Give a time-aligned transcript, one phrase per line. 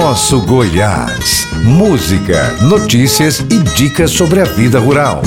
[0.00, 1.48] Nosso Goiás.
[1.64, 5.22] Música, notícias e dicas sobre a vida rural.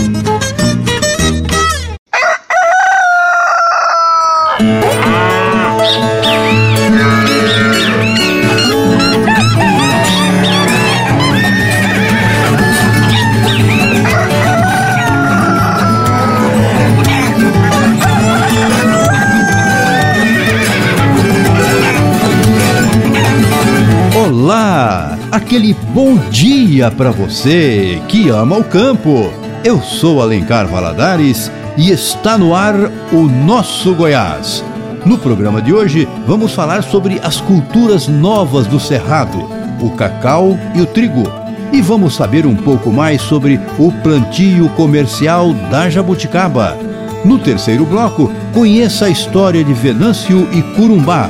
[25.51, 29.29] Aquele bom dia para você que ama o campo.
[29.65, 32.73] Eu sou Alencar Valadares e está no ar
[33.11, 34.63] o Nosso Goiás.
[35.05, 39.39] No programa de hoje vamos falar sobre as culturas novas do Cerrado,
[39.81, 41.29] o cacau e o trigo.
[41.73, 46.77] E vamos saber um pouco mais sobre o plantio comercial da jabuticaba.
[47.25, 51.29] No terceiro bloco, conheça a história de Venâncio e Curumbá.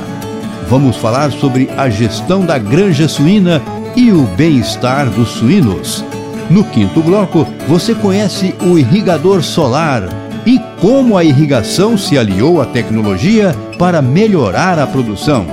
[0.70, 3.60] Vamos falar sobre a gestão da granja suína
[3.96, 6.04] e o bem-estar dos suínos.
[6.50, 10.04] No quinto bloco, você conhece o irrigador solar
[10.46, 15.46] e como a irrigação se aliou à tecnologia para melhorar a produção.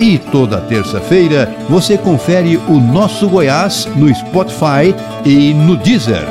[0.00, 6.26] E toda terça-feira você confere o nosso Goiás no Spotify e no Deezer.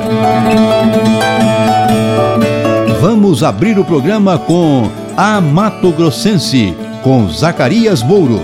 [3.00, 8.42] Vamos abrir o programa com A Mato Grossense, com Zacarias Mouro.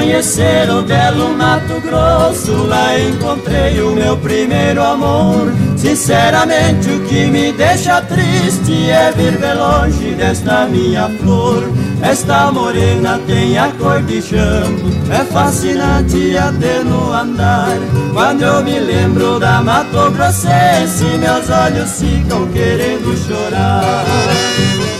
[0.00, 5.52] Conhecer o belo Mato Grosso, lá encontrei o meu primeiro amor.
[5.76, 11.70] Sinceramente, o que me deixa triste é vir ver longe desta minha flor.
[12.02, 17.76] Esta morena tem a cor de jambo, é fascinante até no andar.
[18.14, 24.04] Quando eu me lembro da Mato Grossense, meus olhos ficam querendo chorar.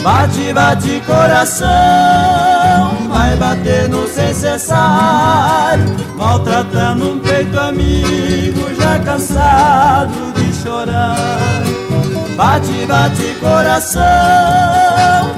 [0.03, 1.69] Bate, bate coração,
[3.31, 5.79] vai batendo sem cessar,
[6.17, 11.63] maltratando um peito amigo já cansado de chorar.
[12.37, 14.01] Bate, bate coração,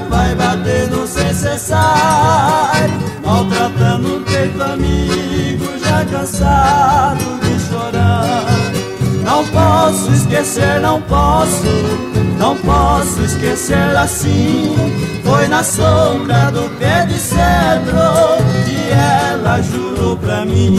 [0.09, 2.71] vai batendo sem cessar,
[3.23, 8.52] maltratando um peito amigo já cansado de chorar.
[9.23, 11.65] Não posso esquecer, não posso,
[12.37, 14.75] não posso esquecer assim.
[15.23, 17.97] Foi na sombra do pé de cedro
[18.65, 20.77] que ela jurou pra mim.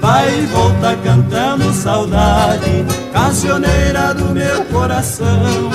[0.00, 5.70] Vai e volta cantando saudade, cancioneira do meu coração.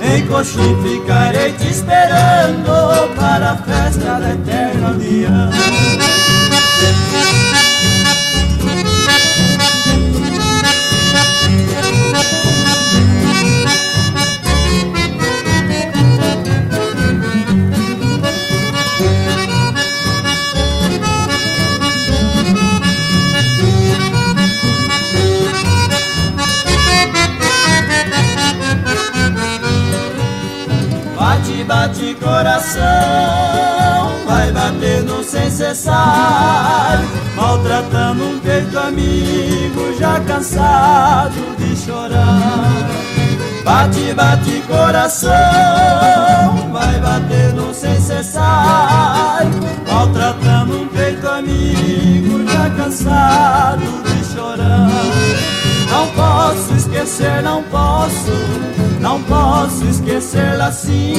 [0.00, 5.50] Em coxim ficarei te esperando para a festa da eterna união.
[31.64, 33.51] Bate coração, vai
[35.22, 37.00] sem cessar,
[37.34, 42.70] maltratando um peito amigo já cansado de chorar.
[43.64, 45.30] Bate, bate coração,
[46.72, 49.46] vai batendo sem cessar,
[49.88, 55.71] maltratando um peito amigo já cansado de chorar.
[55.92, 58.32] Não posso esquecer, não posso,
[58.98, 61.12] não posso esquecer assim.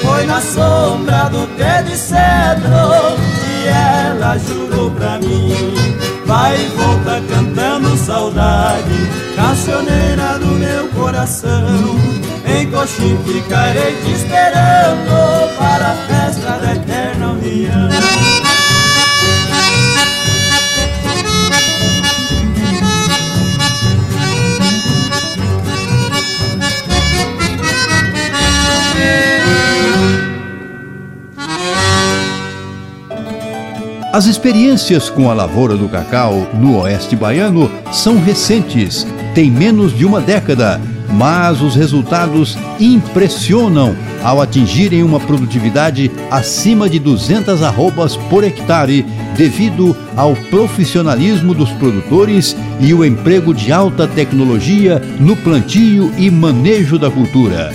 [0.00, 5.74] Foi na sombra do pé de cedro que ela jurou pra mim.
[6.24, 11.96] Vai e volta cantando saudade, cancioneira do meu coração.
[12.46, 18.25] Em coxim ficarei te esperando para a festa da eterna união.
[34.16, 40.06] As experiências com a lavoura do cacau no oeste baiano são recentes, têm menos de
[40.06, 40.80] uma década,
[41.12, 49.04] mas os resultados impressionam ao atingirem uma produtividade acima de 200 arrobas por hectare,
[49.36, 56.98] devido ao profissionalismo dos produtores e o emprego de alta tecnologia no plantio e manejo
[56.98, 57.70] da cultura.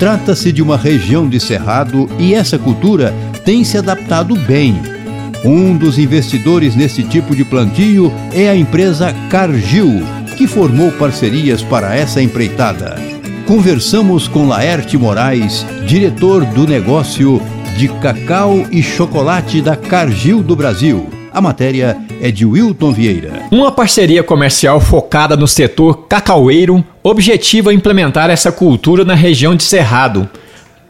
[0.00, 4.95] Trata-se de uma região de cerrado e essa cultura tem se adaptado bem.
[5.44, 10.02] Um dos investidores nesse tipo de plantio é a empresa Cargill,
[10.36, 12.96] que formou parcerias para essa empreitada.
[13.46, 17.40] Conversamos com Laerte Moraes, diretor do negócio
[17.76, 21.08] de cacau e chocolate da Cargill do Brasil.
[21.32, 23.42] A matéria é de Wilton Vieira.
[23.52, 30.28] Uma parceria comercial focada no setor cacaueiro objetiva implementar essa cultura na região de Cerrado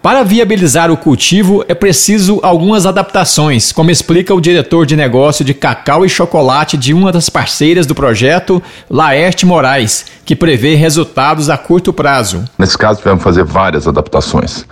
[0.06, 5.52] para viabilizar o cultivo é preciso algumas adaptações, como explica o diretor de negócio de
[5.52, 11.58] cacau e chocolate de uma das parceiras do projeto, Laerte Moraes, que prevê resultados a
[11.58, 12.44] curto prazo.
[12.56, 14.64] Nesse caso, tivemos fazer várias adaptações.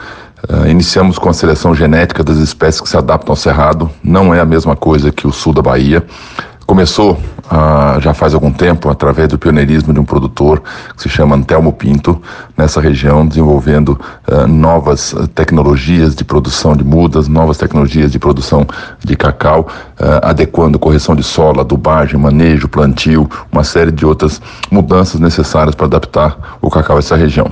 [0.48, 4.38] Uh, iniciamos com a seleção genética das espécies que se adaptam ao cerrado, não é
[4.38, 6.06] a mesma coisa que o sul da Bahia.
[6.66, 7.18] Começou
[7.50, 10.62] ah, já faz algum tempo através do pioneirismo de um produtor
[10.96, 12.20] que se chama Antelmo Pinto,
[12.56, 18.66] nessa região, desenvolvendo ah, novas tecnologias de produção de mudas, novas tecnologias de produção
[19.04, 19.68] de cacau,
[19.98, 24.40] ah, adequando correção de solo, adubagem, manejo, plantio, uma série de outras
[24.70, 27.50] mudanças necessárias para adaptar o cacau a essa região.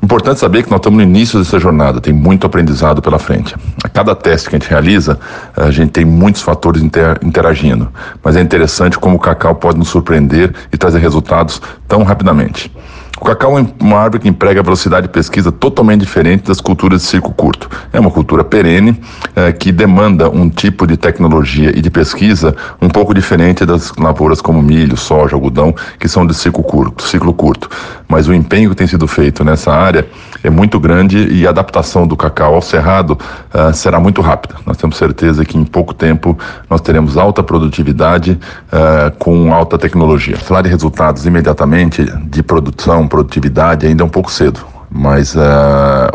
[0.00, 3.56] Importante saber que nós estamos no início dessa jornada, tem muito aprendizado pela frente.
[3.82, 5.18] A cada teste que a gente realiza,
[5.56, 7.88] a gente tem muitos fatores inter, interagindo,
[8.22, 12.72] mas é interessante como o cacau pode nos surpreender e trazer resultados tão rapidamente.
[13.20, 17.08] O cacau é uma árvore que emprega velocidade de pesquisa totalmente diferente das culturas de
[17.08, 17.68] ciclo curto.
[17.92, 19.00] É uma cultura perene
[19.34, 24.40] é, que demanda um tipo de tecnologia e de pesquisa um pouco diferente das lavouras
[24.40, 27.68] como milho, soja, algodão, que são de ciclo curto, ciclo curto.
[28.08, 30.06] Mas o empenho que tem sido feito nessa área
[30.42, 33.18] é muito grande e a adaptação do cacau ao cerrado
[33.52, 34.54] uh, será muito rápida.
[34.64, 36.38] Nós temos certeza que em pouco tempo
[36.70, 38.38] nós teremos alta produtividade
[38.72, 40.38] uh, com alta tecnologia.
[40.38, 45.38] Falar de resultados imediatamente de produção, produtividade ainda é um pouco cedo mas uh,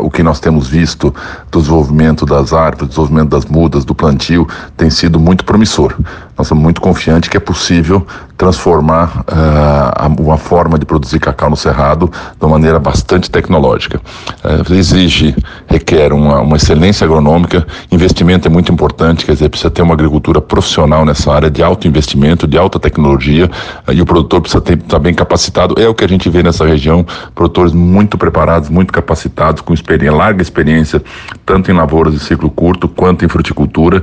[0.00, 1.14] o que nós temos visto
[1.50, 5.94] do desenvolvimento das árvores, do desenvolvimento das mudas, do plantio, tem sido muito promissor.
[6.36, 11.56] Nós somos muito confiantes que é possível transformar uh, uma forma de produzir cacau no
[11.56, 14.00] cerrado de uma maneira bastante tecnológica.
[14.44, 15.36] Uh, exige,
[15.68, 20.40] requer uma, uma, excelência agronômica, investimento é muito importante, quer dizer, precisa ter uma agricultura
[20.40, 23.48] profissional nessa área de alto investimento, de alta tecnologia,
[23.86, 25.80] uh, e o produtor precisa estar bem capacitado.
[25.80, 30.16] É o que a gente vê nessa região, produtores muito preparados, muito capacitados, com experiência,
[30.16, 31.00] larga experiência,
[31.46, 34.02] tanto em lavouras de ciclo curto quanto em fruticultura,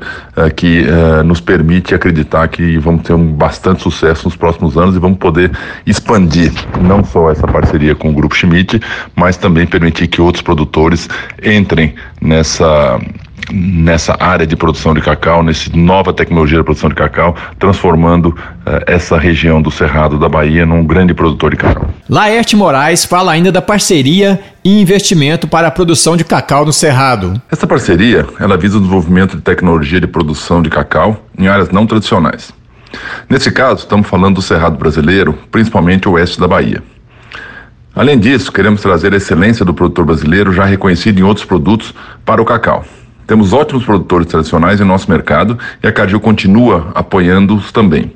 [0.56, 0.86] que
[1.25, 5.51] nos permite acreditar que vamos ter um bastante sucesso nos próximos anos e vamos poder
[5.85, 6.51] expandir
[6.81, 8.79] não só essa parceria com o Grupo Schmidt,
[9.15, 11.07] mas também permitir que outros produtores
[11.44, 13.00] entrem nessa
[13.51, 18.83] nessa área de produção de cacau, nessa nova tecnologia de produção de cacau, transformando uh,
[18.88, 21.89] essa região do Cerrado da Bahia num grande produtor de cacau.
[22.09, 27.42] Laerte Moraes fala ainda da parceria e investimento para a produção de cacau no Cerrado.
[27.51, 31.86] Essa parceria, ela visa o desenvolvimento de tecnologia de produção de cacau em áreas não
[31.86, 32.53] tradicionais.
[33.30, 36.83] Nesse caso, estamos falando do Cerrado brasileiro, principalmente o oeste da Bahia.
[37.94, 41.94] Além disso, queremos trazer a excelência do produtor brasileiro já reconhecido em outros produtos
[42.24, 42.86] para o cacau.
[43.25, 48.13] Temos ótimos produtores tradicionais em nosso mercado e a Cargill continua apoiando-os também.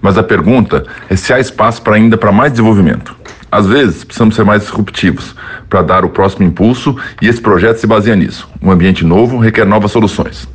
[0.00, 3.16] Mas a pergunta é se há espaço para ainda para mais desenvolvimento.
[3.50, 5.34] Às vezes, precisamos ser mais disruptivos
[5.68, 8.48] para dar o próximo impulso e esse projeto se baseia nisso.
[8.62, 10.46] Um ambiente novo requer novas soluções.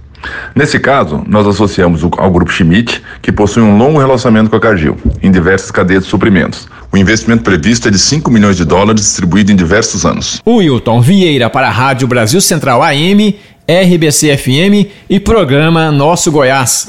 [0.55, 4.97] Nesse caso, nós associamos ao Grupo Schmidt, que possui um longo relacionamento com a Cargill,
[5.21, 6.67] em diversas cadeias de suprimentos.
[6.91, 10.41] O investimento previsto é de 5 milhões de dólares distribuído em diversos anos.
[10.47, 13.35] Wilton Vieira para a Rádio Brasil Central AM,
[13.67, 16.87] RBC FM e programa Nosso Goiás.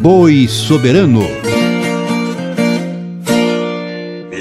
[0.00, 1.28] Boi Soberano.
[4.30, 4.38] Me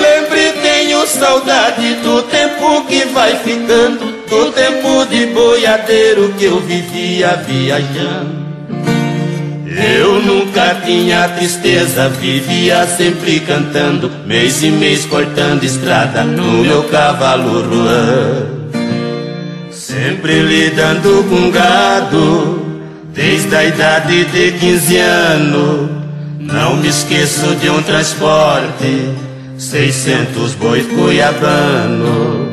[0.00, 7.36] lembre, tenho saudade do tempo que vai ficando, do tempo de boiadeiro que eu vivia
[7.46, 8.48] viajando.
[9.66, 17.62] Eu nunca tinha tristeza, vivia sempre cantando, mês e mês cortando estrada no meu cavalo
[17.62, 18.58] ruano.
[19.70, 22.82] Sempre lidando com gado,
[23.14, 25.90] desde a idade de 15 anos.
[26.40, 29.12] Não me esqueço de um transporte,
[29.58, 32.48] 600 bois cuiabano.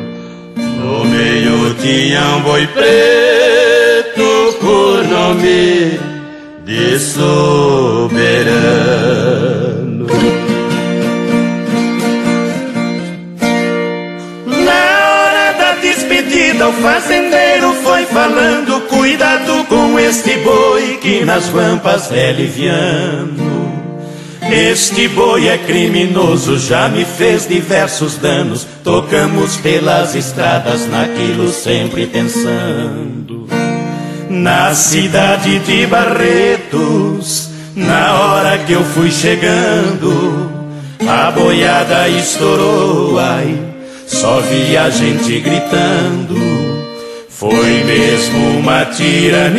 [0.56, 5.98] No meio tinha um boi preto por nome
[6.64, 8.16] de soberano.
[14.46, 22.10] Na hora da despedida, o fazendeiro foi falando: Cuidado com este boi que nas rampas
[22.12, 23.65] é liviano.
[24.50, 28.66] Este boi é criminoso, já me fez diversos danos.
[28.84, 33.48] Tocamos pelas estradas, naquilo sempre pensando.
[34.30, 40.50] Na cidade de Barretos, na hora que eu fui chegando,
[41.06, 43.58] a boiada estourou, ai,
[44.06, 46.36] só vi a gente gritando.
[47.28, 49.56] Foi mesmo uma tirania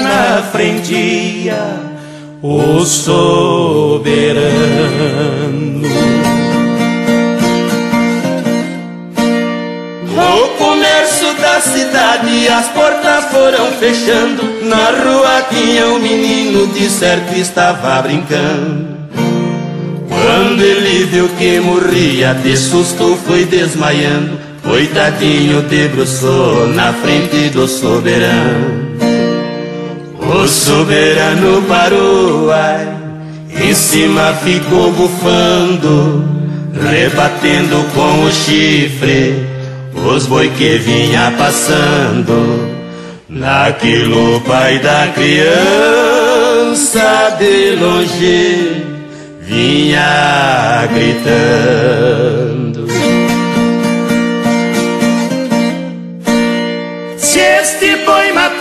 [0.00, 1.50] na frente
[2.42, 4.40] o soberano.
[10.16, 14.42] O comércio da cidade, as portas foram fechando.
[14.62, 19.00] Na rua tinha um menino, de certo estava brincando.
[20.08, 24.38] Quando ele viu que morria, de susto foi desmaiando.
[24.62, 28.89] Coitadinho debruçou na frente do soberano.
[30.32, 32.88] O soberano parou, ai,
[33.62, 36.24] em cima ficou bufando,
[36.72, 39.44] rebatendo com o chifre
[39.92, 42.70] os boi que vinha passando.
[43.28, 45.50] Naquilo pai da criança
[47.38, 48.86] de longe
[49.42, 52.49] vinha gritando.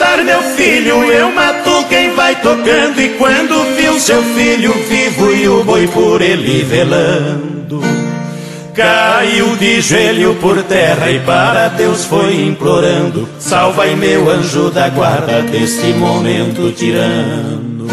[0.09, 2.99] Matar meu filho, eu mato quem vai tocando.
[2.99, 7.81] E quando viu seu filho vivo e o boi por ele velando,
[8.73, 15.41] caiu de joelho por terra e para Deus foi implorando: Salva-me, meu anjo da guarda,
[15.43, 17.87] deste momento tirano.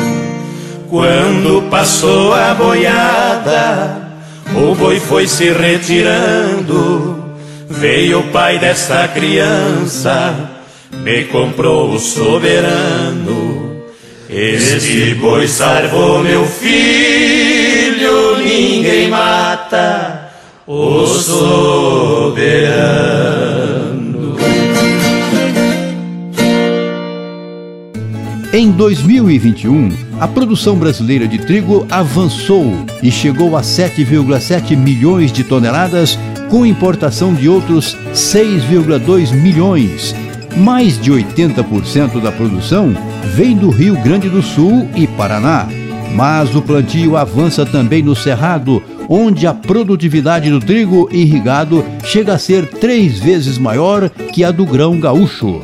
[0.89, 4.09] Quando passou a boiada,
[4.55, 7.25] o boi foi se retirando.
[7.69, 10.56] Veio o pai dessa criança
[10.93, 13.77] me comprou o soberano.
[14.29, 20.31] Este boi salvou meu filho, ninguém mata
[20.67, 22.67] o soberano.
[28.53, 36.19] Em 2021, a produção brasileira de trigo avançou e chegou a 7,7 milhões de toneladas,
[36.49, 40.15] com importação de outros 6,2 milhões
[40.57, 42.95] mais de 80% da produção
[43.35, 45.67] vem do Rio Grande do Sul e Paraná.
[46.15, 52.39] Mas o plantio avança também no Cerrado, onde a produtividade do trigo irrigado chega a
[52.39, 55.61] ser três vezes maior que a do grão gaúcho.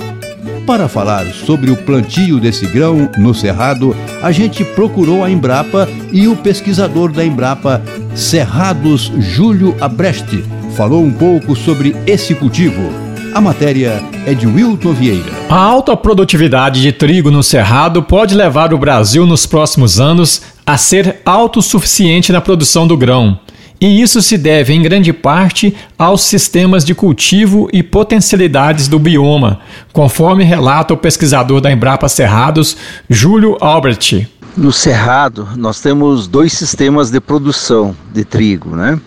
[0.66, 6.28] Para falar sobre o plantio desse grão no Cerrado, a gente procurou a Embrapa e
[6.28, 7.82] o pesquisador da Embrapa,
[8.14, 10.44] Cerrados Júlio Abreste,
[10.76, 13.11] falou um pouco sobre esse cultivo.
[13.34, 15.32] A matéria é de Wilton Vieira.
[15.48, 20.76] A alta produtividade de trigo no Cerrado pode levar o Brasil nos próximos anos a
[20.76, 23.40] ser autossuficiente na produção do grão.
[23.80, 29.60] E isso se deve em grande parte aos sistemas de cultivo e potencialidades do bioma,
[29.94, 32.76] conforme relata o pesquisador da Embrapa Cerrados,
[33.08, 34.28] Júlio Albrecht.
[34.54, 39.00] No Cerrado, nós temos dois sistemas de produção de trigo, né?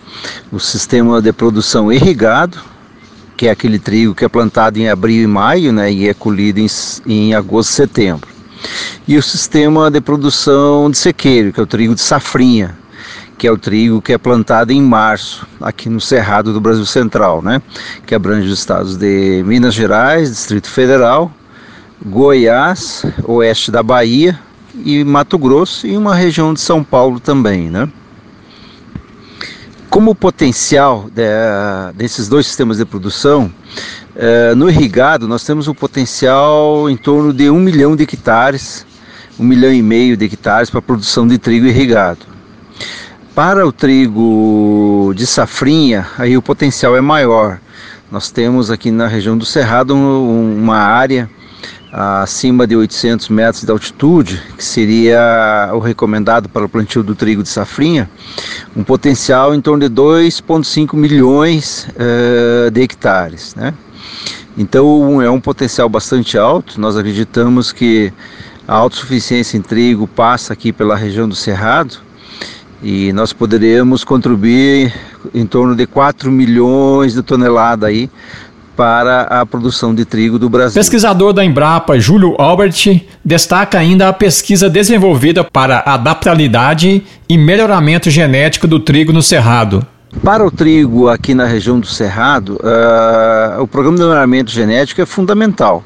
[0.50, 2.58] O sistema de produção irrigado,
[3.36, 6.58] que é aquele trigo que é plantado em abril e maio, né, e é colhido
[6.58, 6.66] em,
[7.06, 8.28] em agosto e setembro.
[9.06, 12.76] E o sistema de produção de sequeiro, que é o trigo de safrinha,
[13.36, 17.42] que é o trigo que é plantado em março, aqui no Cerrado do Brasil Central,
[17.42, 17.60] né,
[18.06, 21.30] que abrange os estados de Minas Gerais, Distrito Federal,
[22.04, 24.38] Goiás, oeste da Bahia
[24.84, 27.88] e Mato Grosso e uma região de São Paulo também, né.
[29.90, 31.22] Como o potencial de,
[31.94, 33.50] desses dois sistemas de produção,
[34.14, 38.84] eh, no irrigado nós temos um potencial em torno de um milhão de hectares,
[39.38, 42.20] um milhão e meio de hectares para produção de trigo irrigado.
[43.34, 47.60] Para o trigo de safrinha, aí o potencial é maior.
[48.10, 51.28] Nós temos aqui na região do Cerrado uma área
[51.92, 57.42] acima de 800 metros de altitude, que seria o recomendado para o plantio do trigo
[57.42, 58.10] de safrinha,
[58.76, 63.54] um potencial em torno de 2,5 milhões uh, de hectares.
[63.54, 63.72] Né?
[64.58, 68.12] Então é um potencial bastante alto, nós acreditamos que
[68.66, 71.98] a autossuficiência em trigo passa aqui pela região do Cerrado
[72.82, 74.92] E nós poderíamos contribuir
[75.32, 78.10] em torno de 4 milhões de toneladas aí
[78.76, 80.78] para a produção de trigo do Brasil.
[80.78, 88.68] Pesquisador da Embrapa, Júlio Albert, destaca ainda a pesquisa desenvolvida para adaptabilidade e melhoramento genético
[88.68, 89.84] do trigo no Cerrado.
[90.22, 95.06] Para o trigo aqui na região do Cerrado, uh, o programa de melhoramento genético é
[95.06, 95.82] fundamental,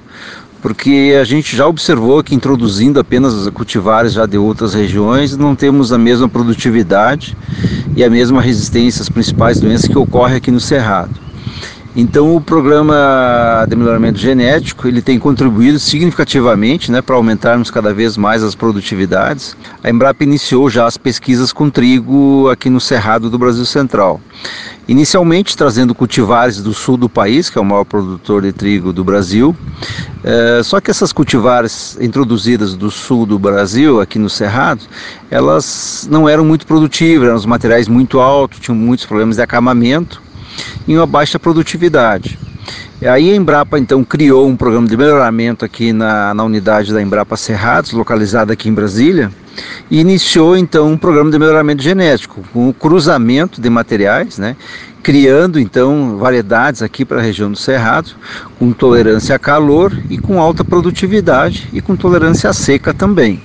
[0.60, 5.92] porque a gente já observou que introduzindo apenas cultivares já de outras regiões, não temos
[5.92, 7.36] a mesma produtividade
[7.96, 11.29] e a mesma resistência às principais doenças que ocorrem aqui no Cerrado.
[11.94, 18.16] Então o programa de melhoramento genético ele tem contribuído significativamente né, para aumentarmos cada vez
[18.16, 19.56] mais as produtividades.
[19.82, 24.20] A Embrapa iniciou já as pesquisas com trigo aqui no Cerrado do Brasil Central.
[24.86, 29.02] Inicialmente trazendo cultivares do sul do país, que é o maior produtor de trigo do
[29.02, 29.54] Brasil.
[30.22, 34.82] É, só que essas cultivares introduzidas do sul do Brasil, aqui no Cerrado,
[35.28, 40.29] elas não eram muito produtivas, eram os materiais muito altos, tinham muitos problemas de acamamento
[40.86, 42.38] em uma baixa produtividade.
[43.00, 47.00] E aí a Embrapa então criou um programa de melhoramento aqui na, na unidade da
[47.00, 49.32] Embrapa Cerrados, localizada aqui em Brasília,
[49.90, 54.54] e iniciou então um programa de melhoramento genético, com o cruzamento de materiais, né,
[55.02, 58.10] criando então variedades aqui para a região do Cerrado,
[58.58, 63.42] com tolerância a calor e com alta produtividade e com tolerância a seca também.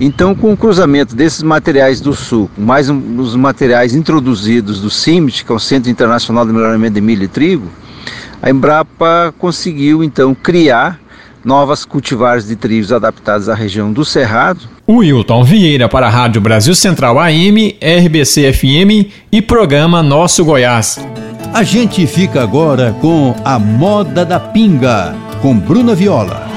[0.00, 5.44] Então, com o cruzamento desses materiais do Sul, mais um, os materiais introduzidos do CIMIT,
[5.44, 7.70] que é o Centro Internacional de Melhoramento de Milho e Trigo,
[8.42, 10.99] a Embrapa conseguiu então criar
[11.44, 14.60] novas cultivares de trigos adaptadas à região do Cerrado.
[14.86, 20.98] O Wilton Vieira para a Rádio Brasil Central AM, RBC FM e programa Nosso Goiás.
[21.52, 26.49] A gente fica agora com a moda da pinga, com Bruna Viola.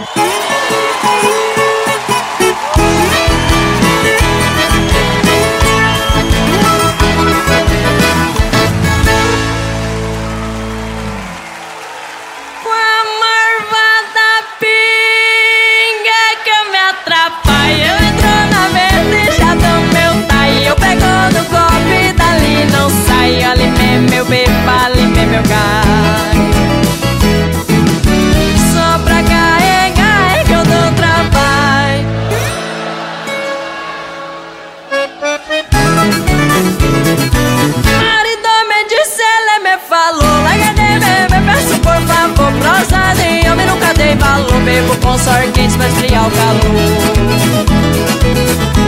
[45.64, 46.62] quentes pra esfriar o calor.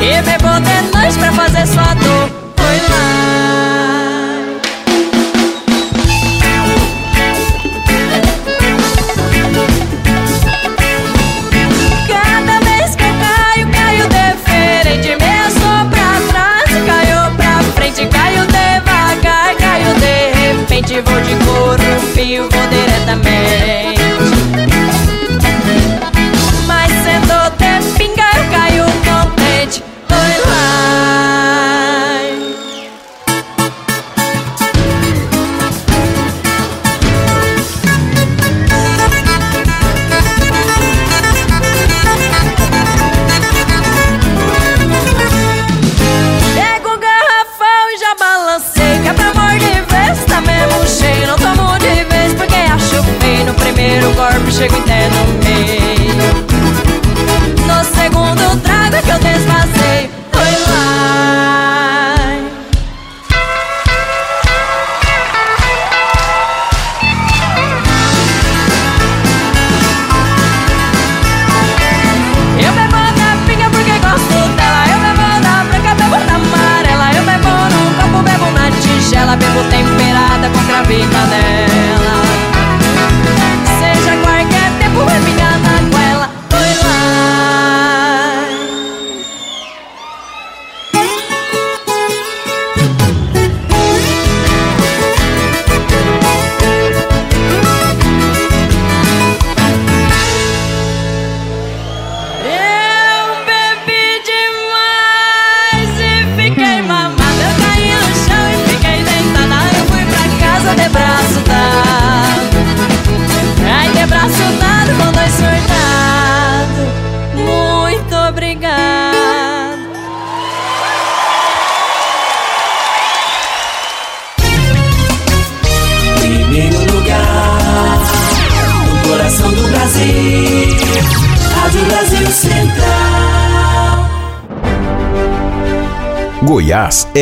[0.02, 2.45] E bebo de noite pra fazer sua dor.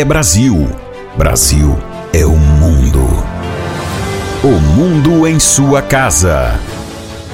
[0.05, 0.69] Brasil.
[1.17, 1.77] Brasil
[2.11, 3.07] é o mundo.
[4.43, 6.59] O mundo em sua casa.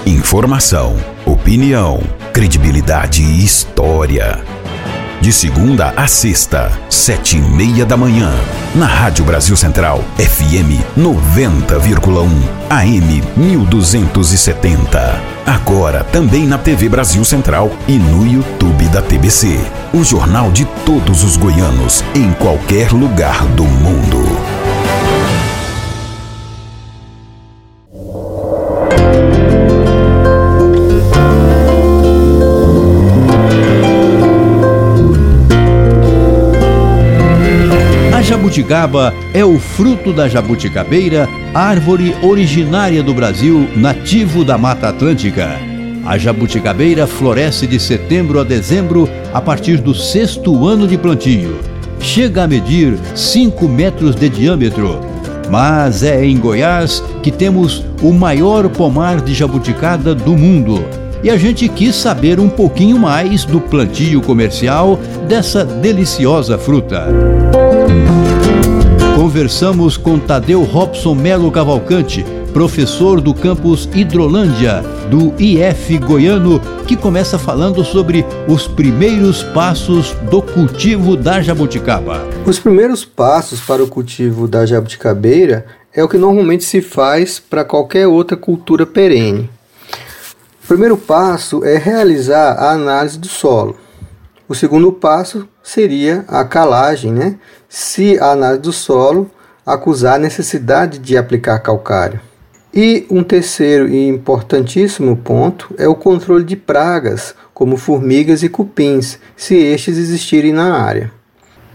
[0.06, 2.02] Informação, opinião,
[2.34, 4.44] credibilidade e história.
[5.22, 8.32] De segunda a sexta, sete e meia da manhã.
[8.76, 12.28] Na Rádio Brasil Central, FM 90,1,
[12.70, 15.29] AM 1270.
[15.50, 19.60] Agora também na TV Brasil Central e no YouTube da TBC.
[19.92, 24.20] O jornal de todos os goianos, em qualquer lugar do mundo.
[38.50, 45.50] jabuticaba é o fruto da jabuticabeira, árvore originária do Brasil, nativo da Mata Atlântica.
[46.06, 51.58] A jabuticabeira floresce de setembro a dezembro a partir do sexto ano de plantio.
[52.00, 55.02] Chega a medir 5 metros de diâmetro.
[55.50, 60.86] Mas é em Goiás que temos o maior pomar de jabuticada do mundo.
[61.24, 67.08] E a gente quis saber um pouquinho mais do plantio comercial dessa deliciosa fruta.
[69.30, 77.38] Conversamos com Tadeu Robson Melo Cavalcante, professor do campus Hidrolândia, do IF Goiano, que começa
[77.38, 82.28] falando sobre os primeiros passos do cultivo da jabuticaba.
[82.44, 85.64] Os primeiros passos para o cultivo da jabuticabeira
[85.94, 89.48] é o que normalmente se faz para qualquer outra cultura perene.
[90.64, 93.78] O primeiro passo é realizar a análise do solo.
[94.48, 97.36] O segundo passo seria a calagem, né?
[97.68, 99.30] se a análise do solo
[99.64, 102.20] acusar a necessidade de aplicar calcário.
[102.74, 109.20] E um terceiro e importantíssimo ponto é o controle de pragas, como formigas e cupins,
[109.38, 111.12] se estes existirem na área.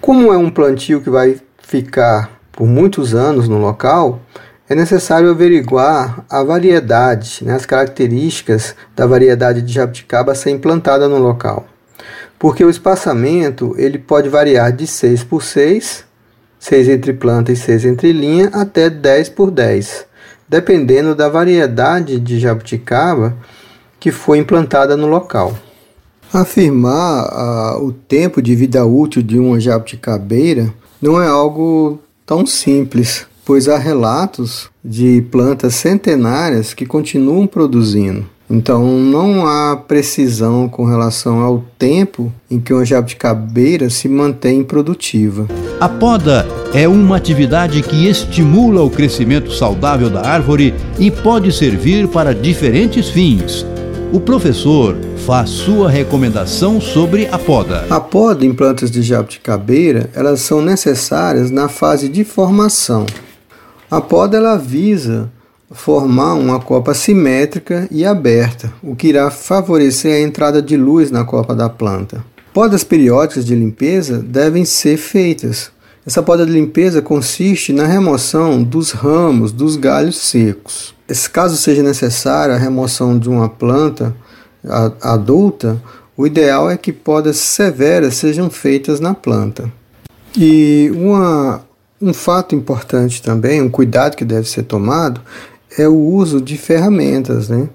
[0.01, 4.21] Como é um plantio que vai ficar por muitos anos no local,
[4.69, 11.09] é necessário averiguar a variedade, né, as características da variedade de jabuticaba a ser implantada
[11.09, 11.67] no local
[12.45, 16.05] porque o espaçamento ele pode variar de 6 por 6,
[16.59, 20.05] 6 entre planta e 6 entre linha, até 10 por 10,
[20.47, 23.35] dependendo da variedade de jabuticaba
[23.99, 25.57] que foi implantada no local.
[26.31, 33.27] Afirmar ah, o tempo de vida útil de uma jabuticabeira não é algo tão simples,
[33.43, 38.34] pois há relatos de plantas centenárias que continuam produzindo.
[38.49, 45.47] Então não há precisão com relação ao tempo em que uma jabuticabeira se mantém produtiva.
[45.81, 52.07] A poda é uma atividade que estimula o crescimento saudável da árvore e pode servir
[52.09, 53.65] para diferentes fins.
[54.13, 57.87] O professor faz sua recomendação sobre a poda.
[57.91, 63.07] A poda em plantas de jabuticabeira, elas são necessárias na fase de formação.
[63.91, 65.31] A poda ela visa
[65.71, 71.25] formar uma copa simétrica e aberta, o que irá favorecer a entrada de luz na
[71.25, 72.25] copa da planta.
[72.53, 75.73] Podas periódicas de limpeza devem ser feitas.
[76.07, 80.95] Essa poda de limpeza consiste na remoção dos ramos dos galhos secos.
[81.09, 84.15] Se caso seja necessária a remoção de uma planta
[85.01, 85.83] adulta,
[86.17, 89.71] o ideal é que podas severas sejam feitas na planta.
[90.37, 91.65] E uma,
[92.01, 95.21] um fato importante também, um cuidado que deve ser tomado,
[95.77, 97.69] é o uso de ferramentas, né?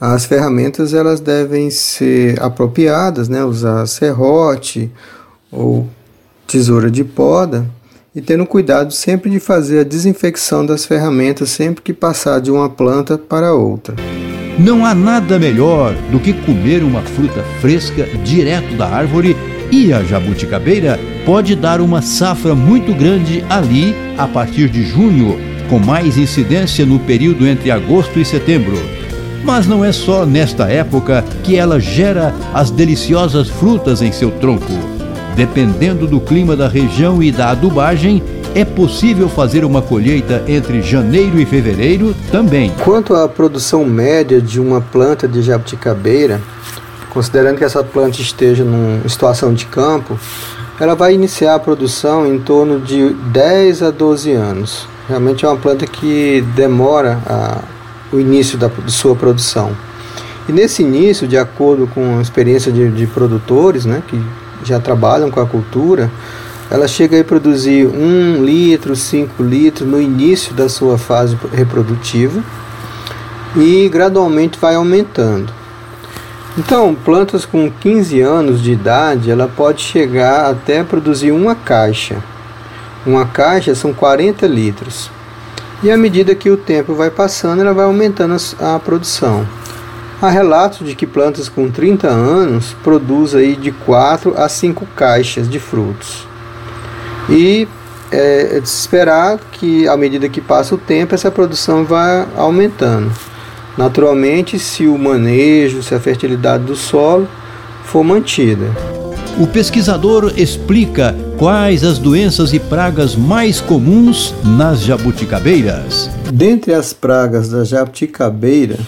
[0.00, 3.44] As ferramentas elas devem ser apropriadas, né?
[3.44, 4.90] Usar serrote
[5.50, 5.88] ou
[6.46, 7.66] tesoura de poda
[8.14, 12.68] e tendo cuidado sempre de fazer a desinfecção das ferramentas sempre que passar de uma
[12.68, 13.94] planta para outra.
[14.58, 19.34] Não há nada melhor do que comer uma fruta fresca direto da árvore
[19.70, 25.78] e a jabuticabeira pode dar uma safra muito grande ali a partir de junho com
[25.78, 28.76] mais incidência no período entre agosto e setembro.
[29.42, 34.70] Mas não é só nesta época que ela gera as deliciosas frutas em seu tronco.
[35.34, 38.22] Dependendo do clima da região e da adubagem,
[38.54, 42.70] é possível fazer uma colheita entre janeiro e fevereiro também.
[42.84, 46.38] Quanto à produção média de uma planta de jabuticabeira,
[47.08, 50.20] considerando que essa planta esteja em situação de campo,
[50.78, 54.91] ela vai iniciar a produção em torno de 10 a 12 anos.
[55.08, 57.58] Realmente é uma planta que demora a,
[58.12, 59.72] o início da, sua produção.
[60.48, 64.20] E nesse início, de acordo com a experiência de, de produtores né, que
[64.64, 66.10] já trabalham com a cultura,
[66.70, 72.42] ela chega a produzir 1 litro, 5 litros no início da sua fase reprodutiva
[73.56, 75.52] e gradualmente vai aumentando.
[76.56, 82.22] Então, plantas com 15 anos de idade, ela pode chegar até produzir uma caixa.
[83.04, 85.10] Uma caixa são 40 litros.
[85.82, 89.46] E à medida que o tempo vai passando, ela vai aumentando a produção.
[90.20, 95.48] Há relatos de que plantas com 30 anos produzem aí de 4 a 5 caixas
[95.48, 96.28] de frutos.
[97.28, 97.66] E
[98.12, 102.28] é, é de se esperar que, à medida que passa o tempo, essa produção vai
[102.36, 103.10] aumentando.
[103.76, 107.26] Naturalmente, se o manejo, se a fertilidade do solo
[107.82, 108.70] for mantida.
[109.40, 116.10] O pesquisador explica quais as doenças e pragas mais comuns nas jabuticabeiras.
[116.32, 118.78] Dentre as pragas da jabuticabeira,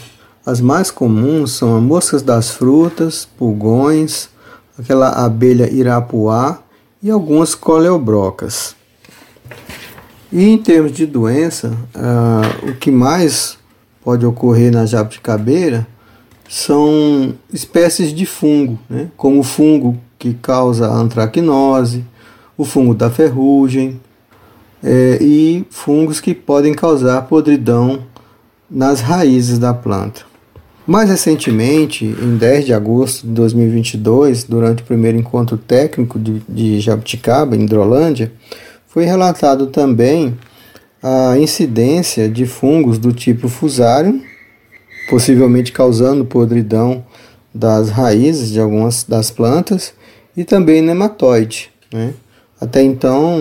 [0.45, 4.29] as mais comuns são as moscas das frutas, pulgões,
[4.79, 6.59] aquela abelha irapuá
[7.03, 8.77] e algumas coleobrocas.
[10.31, 13.57] E em termos de doença, uh, o que mais
[14.05, 15.87] pode ocorrer na jabuticabeira
[16.49, 19.09] são espécies de fungo, né?
[19.17, 22.03] como o fungo que causa antracnose,
[22.57, 24.01] o fungo da ferrugem
[24.83, 28.05] é, e fungos que podem causar podridão
[28.71, 30.23] nas raízes da planta.
[30.87, 36.81] Mais recentemente, em 10 de agosto de 2022, durante o primeiro encontro técnico de, de
[36.81, 38.33] Jabuticaba, em Hidrolândia,
[38.87, 40.35] foi relatado também
[41.03, 44.23] a incidência de fungos do tipo Fusarium,
[45.11, 47.05] possivelmente causando podridão
[47.55, 49.93] das raízes de algumas das plantas,
[50.37, 51.71] e também nematóide.
[51.93, 52.15] Né?
[52.61, 53.41] Até então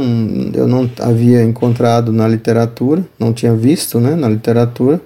[0.53, 5.01] eu não havia encontrado na literatura, não tinha visto né, na literatura,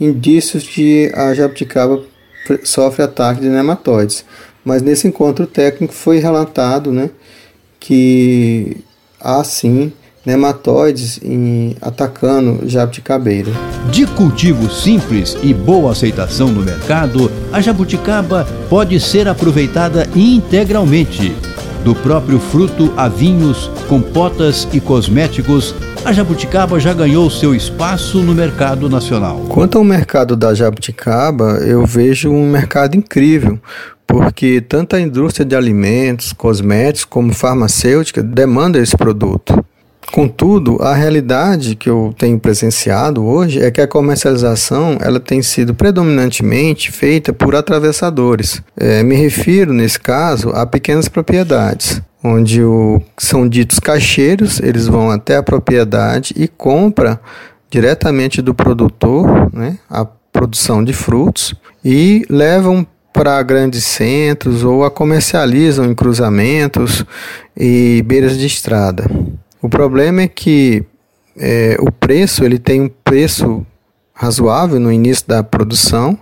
[0.00, 2.02] indícios de a jabuticaba
[2.62, 4.24] sofre ataque de nematóides.
[4.64, 7.10] Mas nesse encontro técnico foi relatado né,
[7.78, 8.78] que
[9.20, 9.92] há sim
[10.24, 13.50] nematóides em, atacando jabuticabeira.
[13.90, 21.34] De cultivo simples e boa aceitação no mercado, a jabuticaba pode ser aproveitada integralmente.
[21.84, 28.34] Do próprio fruto a vinhos, compotas e cosméticos, a jabuticaba já ganhou seu espaço no
[28.34, 29.38] mercado nacional.
[29.48, 33.58] Quanto ao mercado da jabuticaba, eu vejo um mercado incrível,
[34.06, 39.64] porque tanto a indústria de alimentos, cosméticos como farmacêutica demanda esse produto.
[40.12, 45.74] Contudo, a realidade que eu tenho presenciado hoje é que a comercialização ela tem sido
[45.74, 48.62] predominantemente feita por atravessadores.
[48.76, 55.10] É, me refiro, nesse caso, a pequenas propriedades, onde o, são ditos caixeiros, eles vão
[55.10, 57.18] até a propriedade e compram
[57.68, 64.90] diretamente do produtor né, a produção de frutos e levam para grandes centros ou a
[64.90, 67.04] comercializam em cruzamentos
[67.56, 69.04] e beiras de estrada.
[69.64, 70.84] O problema é que
[71.34, 73.64] é, o preço ele tem um preço
[74.12, 76.18] razoável no início da produção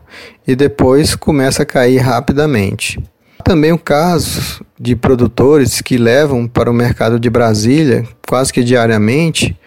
[0.47, 3.01] e depois começa a cair rapidamente.
[3.43, 9.59] Também o caso de produtores que levam para o mercado de Brasília quase que diariamente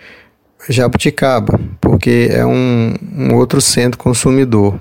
[0.69, 4.79] jabuticaba, porque é um, um outro centro consumidor.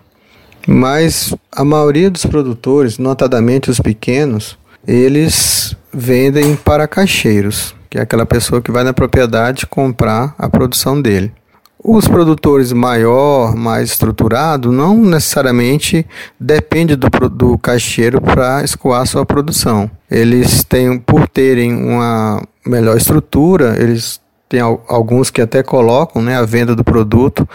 [0.68, 8.26] Mas a maioria dos produtores, notadamente os pequenos, eles vendem para caixeiros que é aquela
[8.26, 11.32] pessoa que vai na propriedade comprar a produção dele.
[11.78, 16.04] Os produtores maior, mais estruturado, não necessariamente
[16.40, 19.88] depende do, do caixeiro para escoar sua produção.
[20.10, 26.42] Eles têm, por terem uma melhor estrutura, eles têm alguns que até colocam né, a
[26.42, 27.48] venda do produto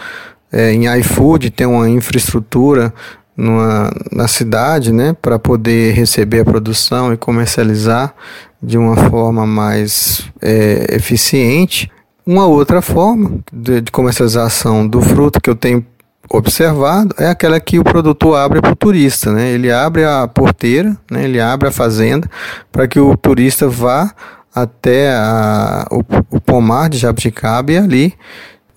[0.50, 2.94] é, em iFood, tem uma infraestrutura
[3.36, 8.14] numa, na cidade, né, para poder receber a produção e comercializar
[8.62, 11.90] de uma forma mais é, eficiente.
[12.26, 15.84] Uma outra forma de, de comercialização do fruto que eu tenho
[16.28, 19.50] observado é aquela que o produtor abre para o turista, né?
[19.50, 21.24] Ele abre a porteira, né?
[21.24, 22.30] Ele abre a fazenda
[22.70, 24.14] para que o turista vá
[24.54, 26.04] até a, o,
[26.36, 28.14] o pomar de jabuticaba e ali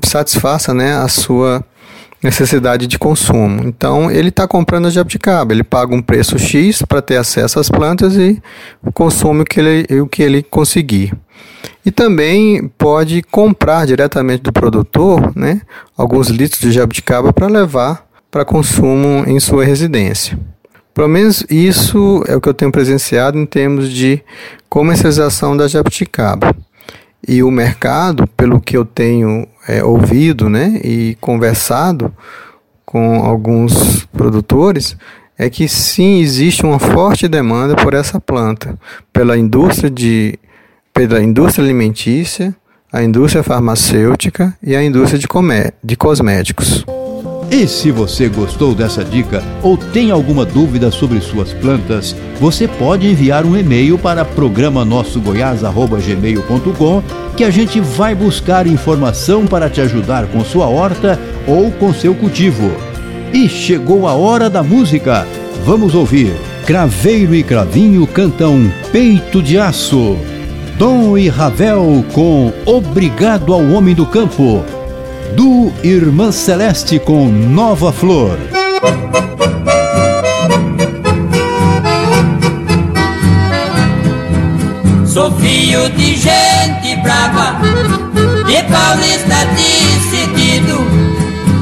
[0.04, 1.64] satisfaça, né, a sua
[2.24, 3.68] necessidade de consumo.
[3.68, 7.70] Então ele está comprando a jabuticaba, ele paga um preço X para ter acesso às
[7.70, 8.42] plantas e
[8.94, 11.14] consome o que ele, o que ele conseguir.
[11.86, 15.62] E também pode comprar diretamente do produtor né,
[15.98, 20.40] alguns litros de jabuticaba para levar para consumo em sua residência.
[20.94, 24.24] Pelo menos isso é o que eu tenho presenciado em termos de
[24.70, 26.56] comercialização da jabuticaba.
[27.28, 32.14] E o mercado, pelo que eu tenho é, ouvido né, e conversado
[32.86, 34.96] com alguns produtores,
[35.38, 38.78] é que sim existe uma forte demanda por essa planta,
[39.12, 40.38] pela indústria de
[40.94, 42.56] pela indústria alimentícia,
[42.92, 46.86] a indústria farmacêutica e a indústria de, comé de cosméticos.
[47.54, 53.08] E se você gostou dessa dica ou tem alguma dúvida sobre suas plantas, você pode
[53.08, 57.04] enviar um e-mail para programa nossogoiás@gmail.com
[57.38, 62.16] que a gente vai buscar informação para te ajudar com sua horta ou com seu
[62.16, 62.72] cultivo.
[63.32, 65.28] E chegou a hora da música.
[65.64, 66.34] Vamos ouvir.
[66.66, 70.18] Craveiro e Cravinho cantam Peito de Aço.
[70.80, 74.66] Dom e Ravel com Obrigado ao Homem do Campo
[75.36, 78.38] do Irmã Celeste com Nova Flor.
[85.06, 87.60] Sou filho de gente brava,
[88.46, 90.80] de paulista decidido,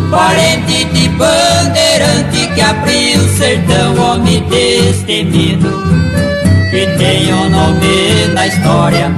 [0.09, 5.69] parente de bandeirante que abriu o sertão, homem destemido,
[6.69, 9.11] que tem o nome na história,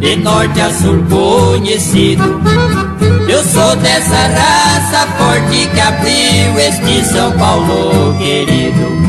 [0.00, 2.40] de norte a sul conhecido
[3.30, 9.00] eu sou dessa raça forte que abriu este São Paulo querido.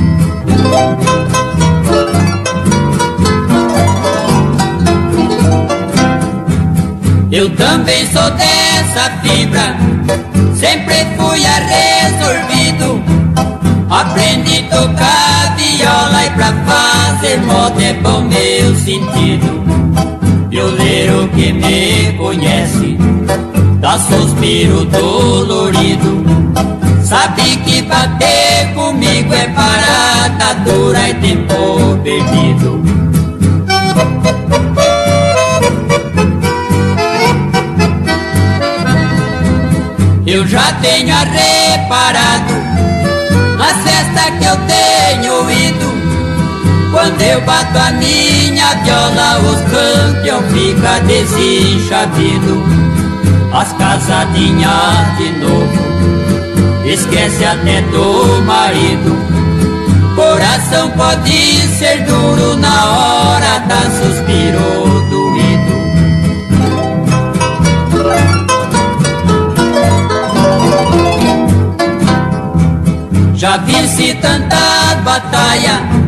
[7.32, 9.76] Eu também sou dessa fibra,
[10.54, 13.04] sempre fui resolvido.
[13.90, 19.62] Aprendi a tocar viola e pra fazer moda é bom meu sentido.
[20.52, 22.98] Violeiro que me conhece
[23.80, 26.26] dá suspiro dolorido.
[27.02, 32.84] Sabe que bater comigo é parada dura e tempo perdido.
[40.28, 42.54] Eu já tenho reparado
[43.58, 44.41] nas festas
[47.02, 52.64] Quando eu bato a minha viola, os campeão fica desenchavido
[53.52, 56.86] as casadinhas de novo.
[56.86, 59.18] Esquece até do marido.
[60.16, 64.62] Coração pode ser duro na hora da suspiro
[65.10, 65.82] doído.
[73.34, 76.01] Já vi-se tanta batalha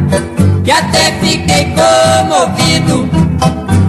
[0.64, 3.10] que até fiquei comovido.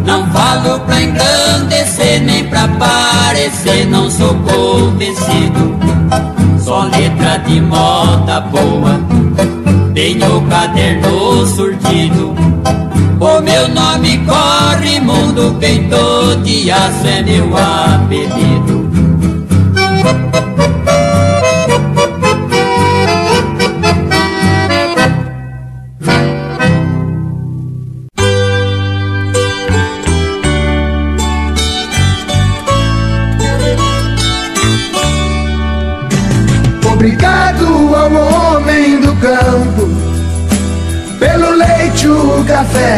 [0.05, 5.79] Não falo pra engrandecer nem pra parecer, não sou convencido.
[6.59, 9.01] Só letra de moda boa,
[9.95, 12.35] tenho caderno surtido.
[13.21, 18.84] O meu nome corre mundo, peito de aço é meu apelido.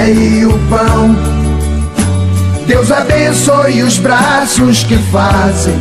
[0.05, 1.17] E o pão.
[2.67, 5.75] Deus abençoe os braços que fazem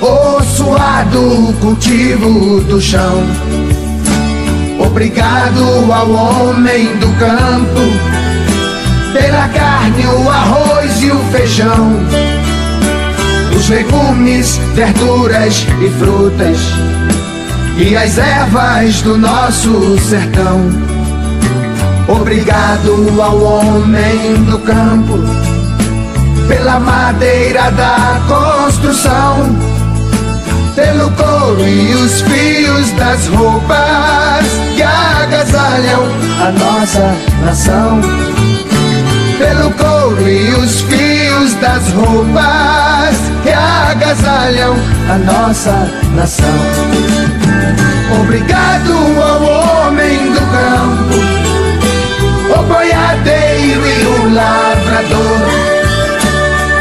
[0.00, 3.22] o suado cultivo do chão.
[4.78, 8.12] Obrigado ao homem do campo
[9.12, 11.92] pela carne, o arroz e o feijão,
[13.56, 16.58] os legumes, verduras e frutas
[17.78, 21.01] e as ervas do nosso sertão.
[22.20, 25.18] Obrigado ao homem do campo
[26.46, 29.56] pela madeira da construção,
[30.74, 34.46] pelo couro e os fios das roupas
[34.76, 36.02] que agasalham
[36.40, 38.00] a nossa nação.
[39.38, 44.76] Pelo couro e os fios das roupas que agasalham
[45.08, 46.46] a nossa nação.
[48.20, 51.01] Obrigado ao homem do campo
[55.02, 55.48] lavrador,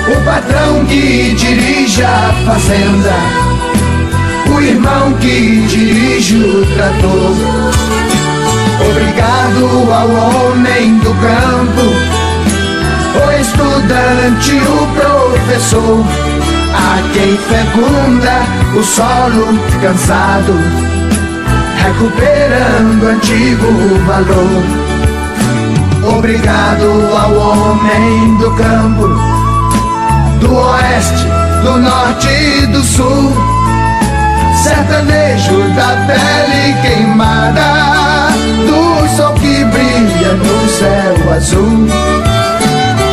[0.07, 3.13] o patrão que dirige a fazenda,
[4.53, 7.35] o irmão que dirige o trator.
[8.89, 11.81] Obrigado ao homem do campo,
[13.15, 16.05] o estudante, o professor,
[16.73, 18.45] a quem fecunda
[18.77, 20.53] o solo cansado,
[21.83, 23.67] recuperando antigo
[24.05, 24.80] valor.
[26.03, 29.07] Obrigado ao homem do campo,
[30.39, 31.27] do oeste,
[31.61, 33.31] do norte e do sul.
[34.63, 38.29] Sertanejo da pele queimada,
[38.67, 41.87] do sol que brilha no céu azul.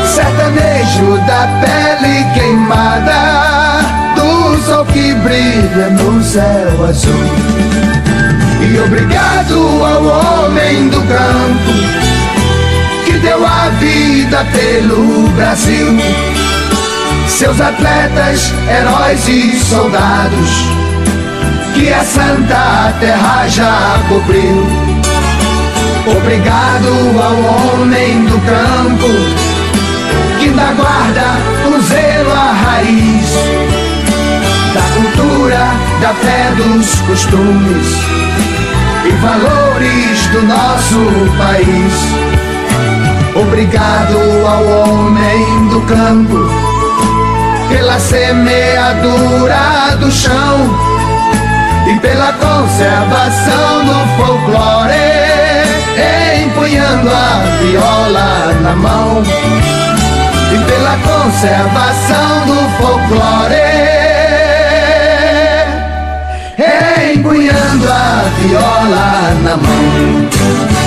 [0.07, 3.81] Sertanejo da pele queimada,
[4.17, 7.13] do sol que brilha no céu azul.
[8.63, 12.09] E obrigado ao homem do campo
[13.19, 15.97] deu a vida pelo Brasil.
[17.27, 20.51] Seus atletas, heróis e soldados
[21.75, 24.67] que a santa terra já cobriu.
[26.17, 26.89] Obrigado
[27.23, 29.49] ao homem do campo
[30.39, 31.37] que ainda guarda
[31.69, 33.29] o zelo a raiz
[34.75, 37.87] da cultura, da fé, dos costumes
[39.05, 42.48] e valores do nosso país.
[43.49, 46.37] Obrigado ao homem do campo
[47.71, 50.71] pela semeadura do chão
[51.91, 54.93] e pela conservação do folclore,
[56.45, 59.23] empunhando a viola na mão
[60.53, 63.55] e pela conservação do folclore,
[67.15, 70.78] empunhando a viola na mão.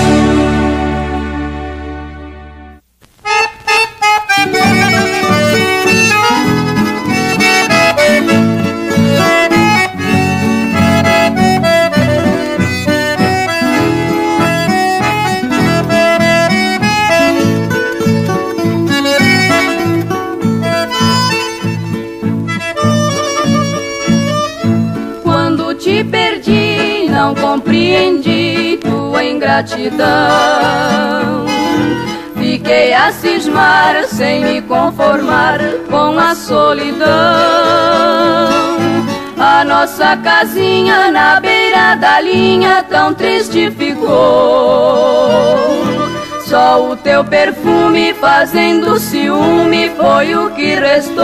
[29.61, 31.45] Ingratidão.
[32.35, 35.59] Fiquei a cismar sem me conformar
[35.89, 37.07] com a solidão.
[39.37, 44.09] A nossa casinha na beira da linha tão triste ficou.
[46.45, 51.23] Só o teu perfume fazendo ciúme foi o que restou.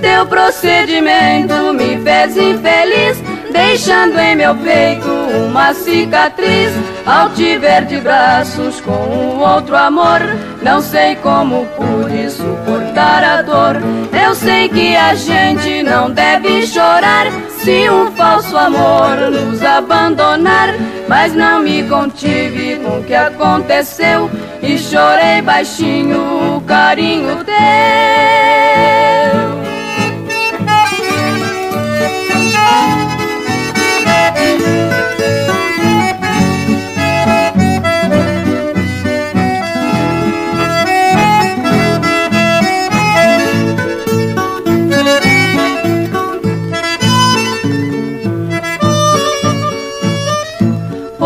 [0.00, 3.22] Teu procedimento me fez infeliz,
[3.56, 5.08] deixando em meu peito
[5.48, 6.72] uma cicatriz.
[7.06, 10.20] Ao te ver de braços com um outro amor,
[10.60, 13.76] não sei como pude suportar a dor.
[14.12, 17.26] Eu sei que a gente não deve chorar
[17.58, 20.74] se um falso amor nos abandonar,
[21.08, 24.28] mas não me contive com o que aconteceu
[24.60, 28.45] e chorei baixinho o carinho teu.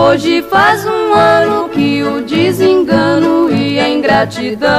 [0.02, 4.70] Hoje faz um ano que o desengano e a ingratidão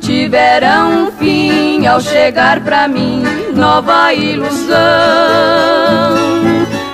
[0.00, 3.22] tiveram um fim ao chegar pra mim
[3.54, 4.74] nova ilusão.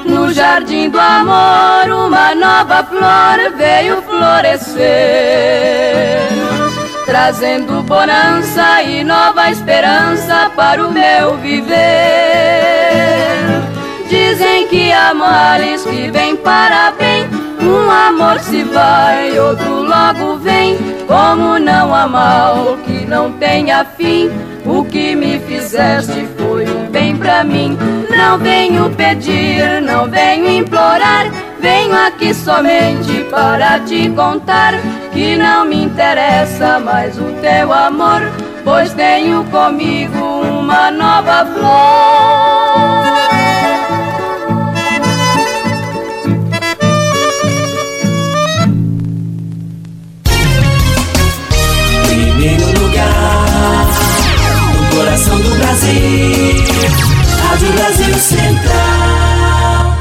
[0.05, 4.83] No jardim do amor, uma nova flor veio florescer,
[7.07, 12.80] trazendo bonança e nova esperança para o meu viver.
[14.41, 15.13] Dizem que há
[15.85, 17.29] que vem para bem.
[17.61, 20.79] Um amor se vai, outro logo vem.
[21.07, 24.31] Como não há mal que não tenha fim.
[24.65, 27.77] O que me fizeste foi um bem pra mim.
[28.09, 31.27] Não venho pedir, não venho implorar.
[31.61, 34.73] Venho aqui somente para te contar
[35.13, 38.23] que não me interessa mais o teu amor,
[38.65, 43.30] pois tenho comigo uma nova flor.
[55.21, 56.65] Coração do Brasil,
[57.43, 59.99] Rádio Brasil Central.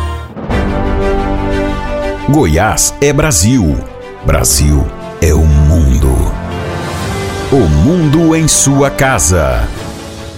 [2.30, 3.78] Goiás é Brasil.
[4.26, 4.88] Brasil
[5.22, 6.32] é o mundo.
[7.52, 9.68] O mundo em sua casa.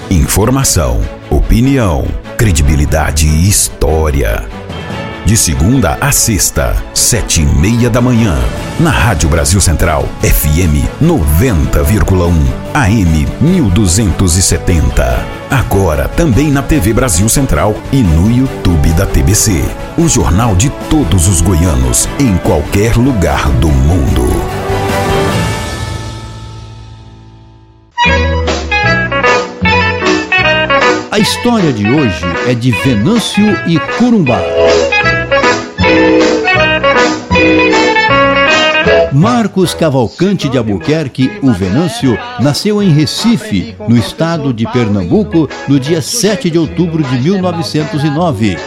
[0.09, 2.07] Informação, opinião,
[2.37, 4.47] credibilidade e história.
[5.25, 8.35] De segunda a sexta, sete e meia da manhã.
[8.79, 12.33] Na Rádio Brasil Central, FM 90,1,
[12.73, 15.25] AM 1270.
[15.49, 19.63] Agora também na TV Brasil Central e no YouTube da TBC.
[19.97, 24.27] O jornal de todos os goianos, em qualquer lugar do mundo.
[31.11, 34.39] A história de hoje é de Venâncio e Curumbá.
[39.21, 46.01] Marcos Cavalcante de Albuquerque, o Venâncio, nasceu em Recife, no estado de Pernambuco, no dia
[46.01, 48.57] 7 de outubro de 1909.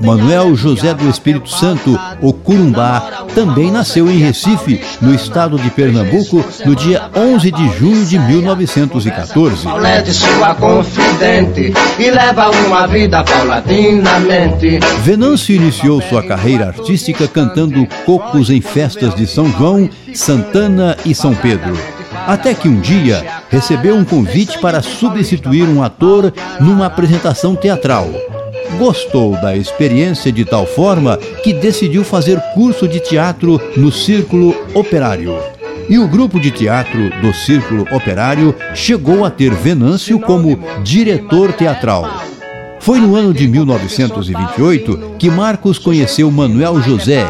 [0.00, 6.44] Manuel José do Espírito Santo, o Curumbá, também nasceu em Recife, no estado de Pernambuco,
[6.64, 9.66] no dia 11 de junho de 1914.
[10.12, 14.78] sua confidente e leva uma vida paulatinamente.
[15.02, 21.34] Venâncio iniciou sua carreira artística cantando cocos em festas de São João, Santana e São
[21.34, 21.76] Pedro.
[22.26, 28.08] Até que um dia recebeu um convite para substituir um ator numa apresentação teatral
[28.78, 35.36] gostou da experiência de tal forma que decidiu fazer curso de teatro no Círculo Operário.
[35.88, 42.22] E o grupo de teatro do Círculo Operário chegou a ter Venâncio como diretor teatral.
[42.78, 47.26] Foi no ano de 1928 que Marcos conheceu Manuel José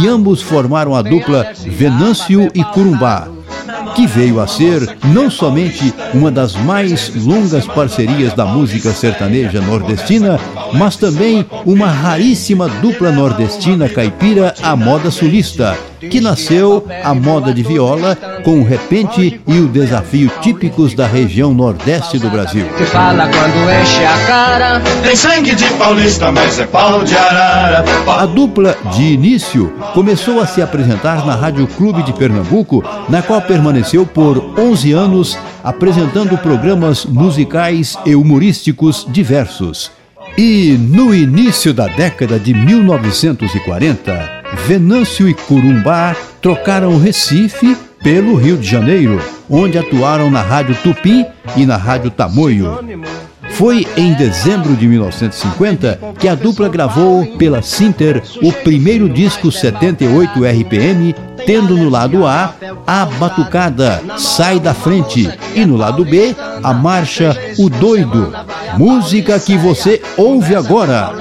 [0.00, 3.28] e ambos formaram a dupla Venâncio e Curumbá,
[3.96, 10.38] que veio a ser não somente uma das mais longas parcerias da música sertaneja nordestina,
[10.74, 17.62] mas também uma raríssima dupla nordestina caipira à moda sulista, que nasceu a moda de
[17.62, 22.66] viola com o repente e o desafio típicos da região nordeste do Brasil.
[22.76, 27.84] Que fala quando enche a cara, tem sangue de paulista, mas é pau de arara.
[28.06, 33.40] A dupla, de início, começou a se apresentar na Rádio Clube de Pernambuco, na qual
[33.40, 39.90] permaneceu por 11 anos apresentando programas musicais e humorísticos diversos.
[40.38, 44.35] E no início da década de 1940,
[44.66, 49.20] Venâncio e Curumbá trocaram Recife pelo Rio de Janeiro,
[49.50, 51.26] onde atuaram na Rádio Tupi
[51.56, 52.78] e na Rádio Tamoio.
[53.50, 60.44] Foi em dezembro de 1950 que a dupla gravou pela Sinter o primeiro disco 78
[60.44, 61.14] RPM,
[61.46, 62.54] tendo no lado A
[62.86, 68.32] a Batucada Sai da Frente e no lado B a marcha O Doido,
[68.76, 71.14] música que você ouve agora.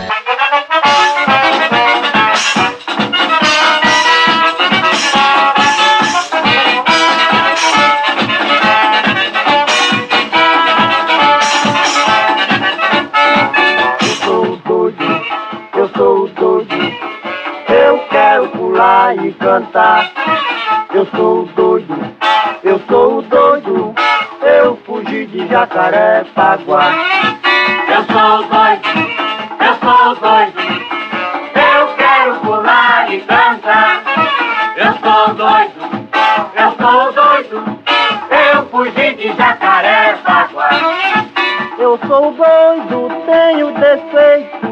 [19.56, 20.12] Cantar.
[20.94, 21.96] Eu sou doido,
[22.62, 23.96] eu sou doido,
[24.42, 26.92] eu fugi de Jacarepaguá.
[27.88, 28.90] Eu sou doido,
[29.62, 30.60] eu sou doido,
[31.56, 34.04] eu quero pular e cantar.
[34.76, 36.10] Eu sou doido,
[36.56, 37.80] eu sou doido,
[38.54, 40.70] eu fugi de Jacarepaguá.
[41.78, 44.68] Eu sou doido, tenho defeito,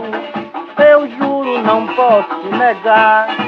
[0.77, 3.42] eu juro, não posso negar.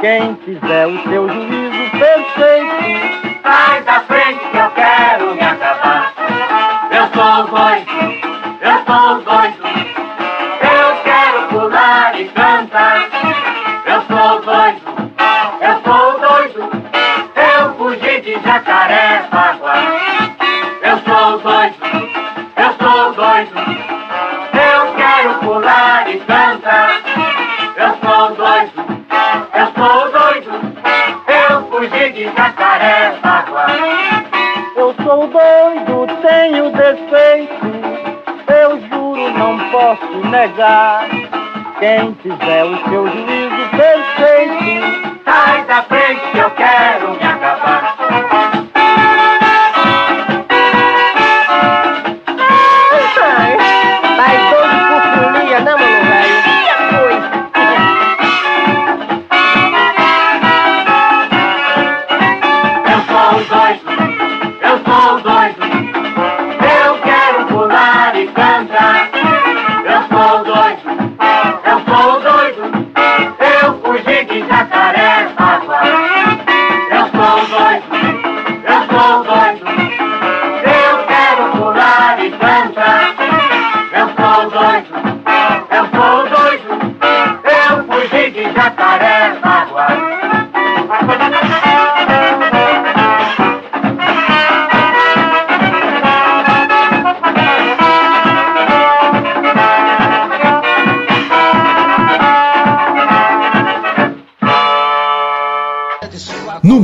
[0.00, 6.12] Quem fizer o seu juízo perfeito, sai da frente que eu quero me acabar.
[6.90, 7.95] Eu sou doido, eu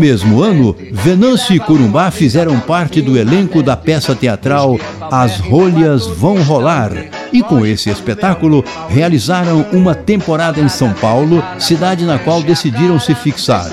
[0.03, 6.43] mesmo ano, Venâncio e Corumbá fizeram parte do elenco da peça teatral As Rolhas Vão
[6.43, 6.91] Rolar.
[7.33, 13.15] E com esse espetáculo, realizaram uma temporada em São Paulo, cidade na qual decidiram se
[13.15, 13.71] fixar.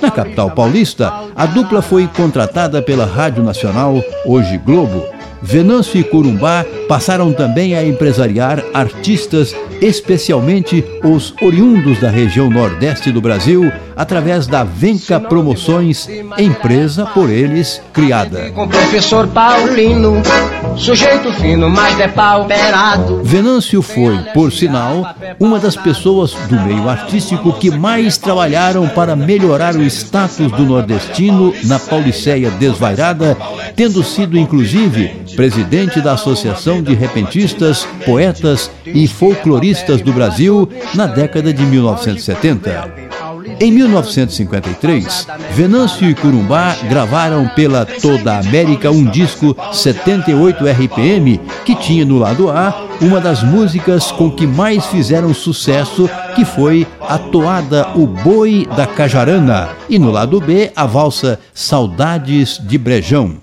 [0.00, 5.04] Na capital paulista, a dupla foi contratada pela Rádio Nacional, hoje Globo.
[5.42, 9.52] Venâncio e Corumbá passaram também a empresariar artistas,
[9.82, 16.08] especialmente os oriundos da região nordeste do Brasil, através da Venca Promoções,
[16.38, 18.50] empresa por eles criada.
[18.52, 20.22] Com o professor Paulino,
[20.76, 23.20] sujeito fino, mas depauperado.
[23.24, 29.74] Venâncio foi, por sinal, uma das pessoas do meio artístico que mais trabalharam para melhorar
[29.74, 33.36] o status do nordestino na Pauliceia desvairada,
[33.74, 41.52] tendo sido inclusive presidente da Associação de Repentistas, Poetas e Folcloristas do Brasil na década
[41.52, 43.12] de 1970.
[43.60, 52.04] Em 1953, Venâncio e Curumbá gravaram pela Toda América um disco 78 RPM que tinha
[52.04, 57.88] no lado A uma das músicas com que mais fizeram sucesso, que foi a toada
[57.96, 63.41] O Boi da Cajarana, e no lado B a valsa Saudades de Brejão.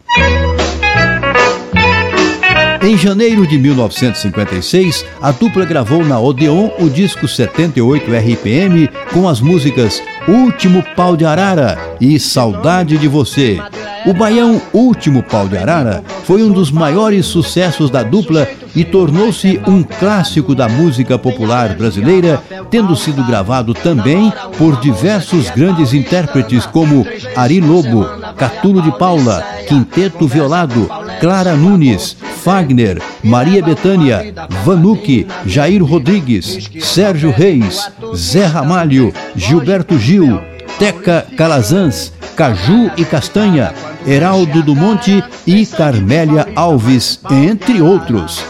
[2.81, 9.41] Em janeiro de 1956, a dupla gravou na Odeon o disco 78 RPM com as
[9.41, 13.59] músicas Último Pau de Arara e Saudade de Você.
[14.05, 19.59] O baião Último Pau de Arara foi um dos maiores sucessos da dupla e tornou-se
[19.67, 27.05] um clássico da música popular brasileira, tendo sido gravado também por diversos grandes intérpretes como
[27.35, 28.05] Ari Lobo,
[28.37, 30.87] Catulo de Paula, Quinteto Violado,
[31.19, 40.39] Clara Nunes, Fagner, Maria Betânia, Vanucci, Jair Rodrigues, Sérgio Reis, Zé Ramalho, Gilberto Gil,
[40.77, 43.73] Teca Calazans, Caju e Castanha,
[44.07, 48.43] Heraldo do Monte e Carmélia Alves, entre outros.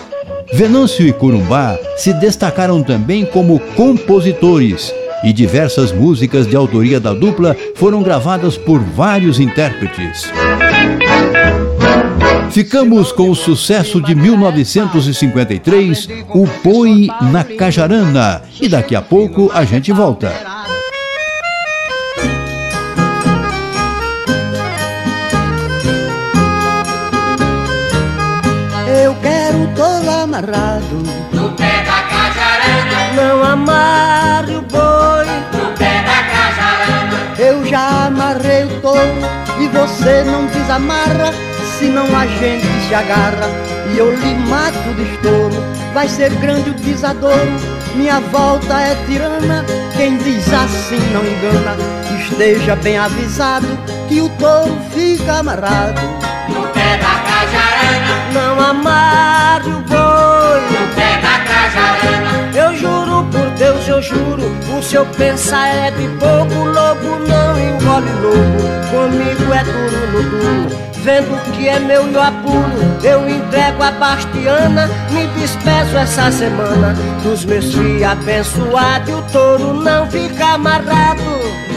[0.53, 4.93] Venâncio e Corumbá se destacaram também como compositores
[5.23, 10.31] e diversas músicas de autoria da dupla foram gravadas por vários intérpretes.
[12.51, 18.41] Ficamos com o sucesso de 1953, O Boi na Cajarana.
[18.59, 20.33] E daqui a pouco a gente volta.
[29.03, 36.23] Eu quero todo amarrado No pé da cajarana, Não amarre o boi no pé da
[36.23, 37.17] cajarana.
[37.37, 38.99] Eu já amarrei o touro
[39.59, 41.31] E você não desamarra
[41.79, 43.49] Senão a gente se agarra.
[43.93, 45.63] E eu lhe mato de estouro
[45.93, 47.51] Vai ser grande o desadouro.
[47.95, 49.65] Minha volta é tirana
[49.95, 51.77] Quem diz assim não engana.
[52.21, 53.67] Esteja bem avisado
[54.09, 56.01] Que o touro fica amarrado.
[56.49, 60.61] No pé da cajarana, Não amarre o boi.
[60.61, 62.57] No pé da cajarana.
[62.57, 64.43] Eu juro por Deus, eu juro,
[64.77, 70.88] o seu pensar é de pouco, lobo não engole lobo, comigo é duro no duro.
[71.03, 76.93] Vendo que é meu e eu apuro, eu entrego a Bastiana, me despeço essa semana
[77.23, 81.21] dos meus filhos abençoados, e o touro não fica amarrado.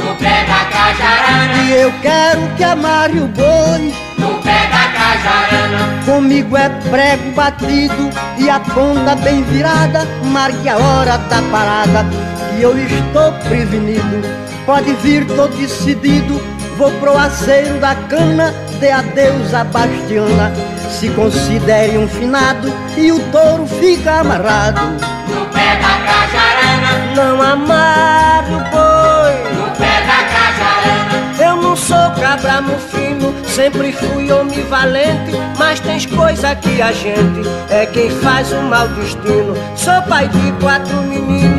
[0.04, 6.02] No pé da cajarana, E eu quero que amarre o boi, no pé da cajarana.
[6.04, 12.04] Comigo é prego batido e a ponta bem virada, marque a hora da parada,
[12.50, 14.42] que eu estou prevenido.
[14.66, 16.42] Pode vir, tô decidido,
[16.82, 20.50] vou pro aceiro da cana, dê adeus a Bastiana.
[20.90, 24.80] Se considere um finado e o touro fica amarrado.
[24.80, 29.54] No pé da cajarana, Não amarre o boi.
[29.54, 31.42] no pé da cajarana.
[31.44, 37.42] Eu não sou cabra mufino, sempre fui homem valente, mas tens coisa que a gente
[37.70, 39.54] é quem faz o mau destino.
[39.76, 41.51] Sou pai de quatro meninos,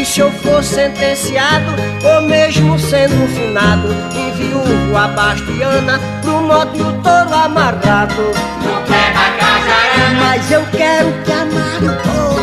[0.00, 1.72] e se eu for sentenciado,
[2.02, 8.22] ou mesmo sendo finado, enviuvo a Bastiana pro modo o touro amarrado.
[8.22, 12.39] No pé da cajarana, Mas eu quero que amarre o.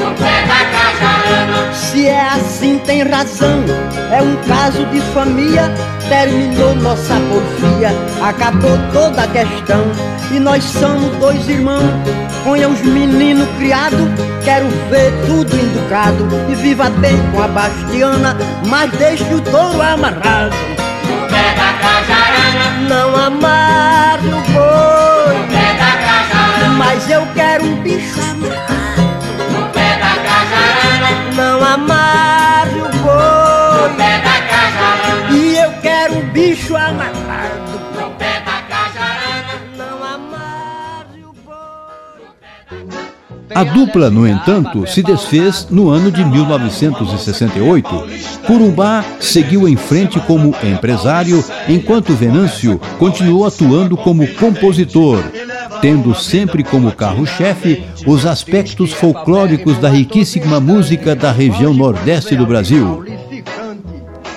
[0.00, 1.72] no pé da cajarana.
[1.74, 3.62] Se é assim, tem razão.
[4.10, 5.70] É um caso de família.
[6.08, 7.90] Terminou nossa porfia,
[8.20, 9.84] acabou toda a questão.
[10.32, 11.84] E nós somos dois irmãos.
[12.42, 14.08] Ponha os meninos criados.
[14.44, 16.26] Quero ver tudo educado.
[16.50, 18.36] E viva bem com a Bastiana.
[18.66, 20.54] Mas deixe o touro amarrado.
[21.08, 25.36] No pé da cajarana, Não amarre o boi.
[25.38, 26.74] no pé da cajarana.
[26.76, 28.19] Mas eu quero um bicho
[43.54, 48.04] A dupla, no entanto, se desfez no ano de 1968.
[48.46, 55.22] Curumbá seguiu em frente como empresário, enquanto Venâncio continuou atuando como compositor,
[55.80, 63.04] tendo sempre como carro-chefe os aspectos folclóricos da riquíssima música da região nordeste do Brasil.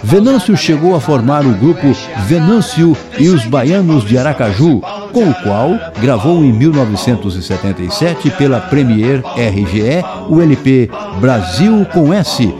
[0.05, 1.95] Venâncio chegou a formar o grupo
[2.28, 4.82] Venâncio e os Baianos de Aracaju,
[5.14, 10.89] com o qual gravou em 1977 pela Premier RGE o LP
[11.22, 12.53] Brasil com S,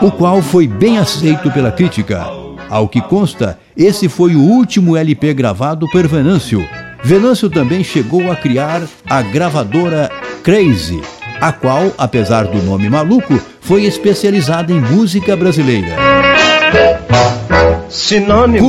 [0.00, 2.24] o qual foi bem aceito pela crítica.
[2.70, 6.66] Ao que consta, esse foi o último LP gravado por Venâncio.
[7.02, 10.10] Venâncio também chegou a criar a gravadora
[10.42, 11.02] Crazy,
[11.40, 15.96] a qual, apesar do nome maluco, foi especializada em música brasileira.
[17.88, 18.68] Sinônimo.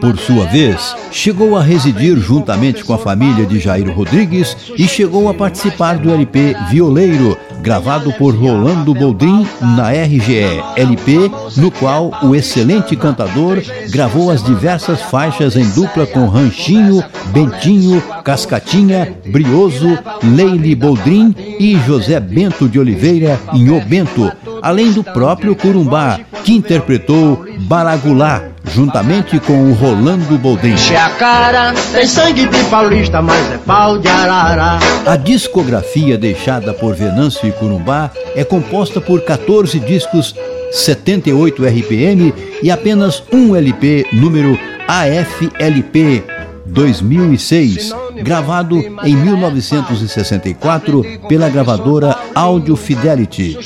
[0.00, 5.28] Por sua vez, chegou a residir juntamente com a família de Jairo Rodrigues e chegou
[5.28, 12.36] a participar do LP Violeiro, gravado por Rolando Boldrin na RGE LP, no qual o
[12.36, 17.02] excelente cantador gravou as diversas faixas em dupla com Ranchinho,
[17.32, 25.02] Bentinho, Cascatinha, Brioso, Leile Boldrin e José Bento de Oliveira em O Bento, além do
[25.02, 30.74] próprio Curumbá, que interpretou Baragulá, juntamente com o Rolando Boldrin.
[30.96, 34.78] a cara, tem sangue de paulista, mas é pau de arara.
[35.06, 40.34] A discografia deixada por Venâncio e Curumbá é composta por 14 discos,
[40.72, 44.58] 78 RPM e apenas um LP número
[44.88, 46.24] AFLP
[46.66, 53.58] 2006, gravado em 1964 pela gravadora Audio Fidelity.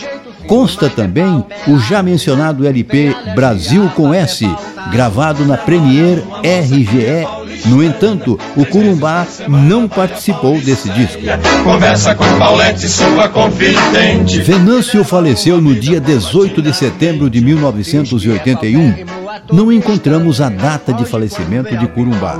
[0.46, 4.46] Consta também o já mencionado LP Brasil com S,
[4.90, 7.26] gravado na Premier RGE.
[7.66, 11.20] No entanto, o Curumbá não participou desse disco.
[11.64, 14.40] Conversa com Paulette, sua confidente.
[14.40, 19.06] Venâncio faleceu no dia 18 de setembro de 1981.
[19.52, 22.36] Não encontramos a data de falecimento de Curumbá.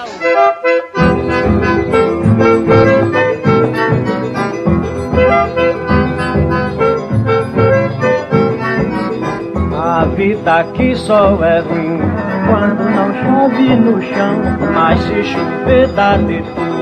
[10.16, 12.00] Vida aqui só é ruim
[12.48, 14.42] quando não chove no chão,
[14.74, 16.76] mas se chover dá de tudo.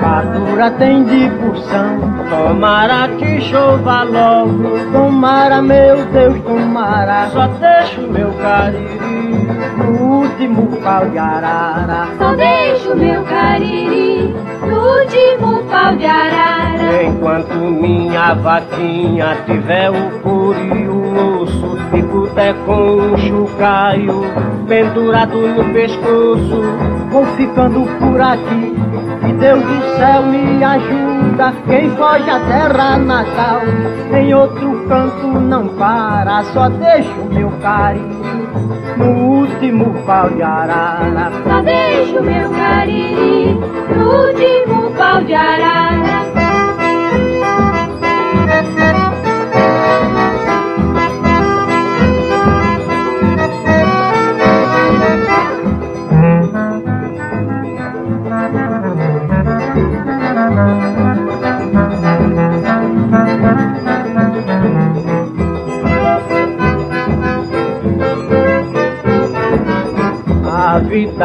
[0.00, 4.92] Fartura tem de porção, tomara que chova logo.
[4.92, 9.01] Tomara, meu Deus, tomara, só deixo meu cariri
[9.32, 12.08] no último pau de arara.
[12.18, 17.02] Só deixo meu cariri no último pau de arara.
[17.04, 24.22] Enquanto minha vaquinha tiver o couro e o osso, e puder com um chucaio
[24.66, 26.62] pendurado no pescoço,
[27.10, 28.74] vou ficando por aqui.
[29.28, 30.64] E Deus do céu me
[31.66, 33.62] quem foge a terra natal,
[34.12, 38.22] em outro canto não para, só deixo meu carinho
[38.96, 41.32] no último pau de arara.
[41.44, 43.54] Só deixo meu cariri
[43.96, 45.71] no último pau de arara.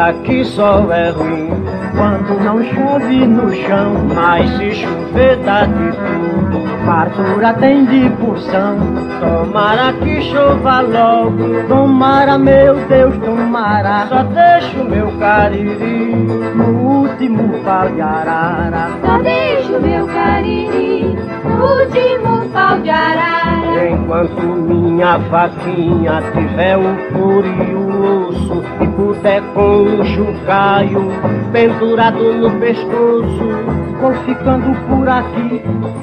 [0.08, 1.50] Aqui só é ruim
[1.96, 6.68] quando não chove no chão, mas se chover dá de tudo.
[6.86, 8.78] Fartura tem de porção,
[9.20, 11.68] tomara que chova logo.
[11.68, 16.14] Tomara, meu Deus, tomara, só deixo meu cariri
[16.54, 18.88] no último pau de arara.
[19.04, 23.88] Só deixo meu cariri no último pau de arara.
[23.90, 27.77] Enquanto minha vaquinha tiver o couro
[29.18, 31.08] puté com um chucaio
[31.52, 33.48] pendurado no pescoço.
[34.00, 35.60] Vou ficando por aqui,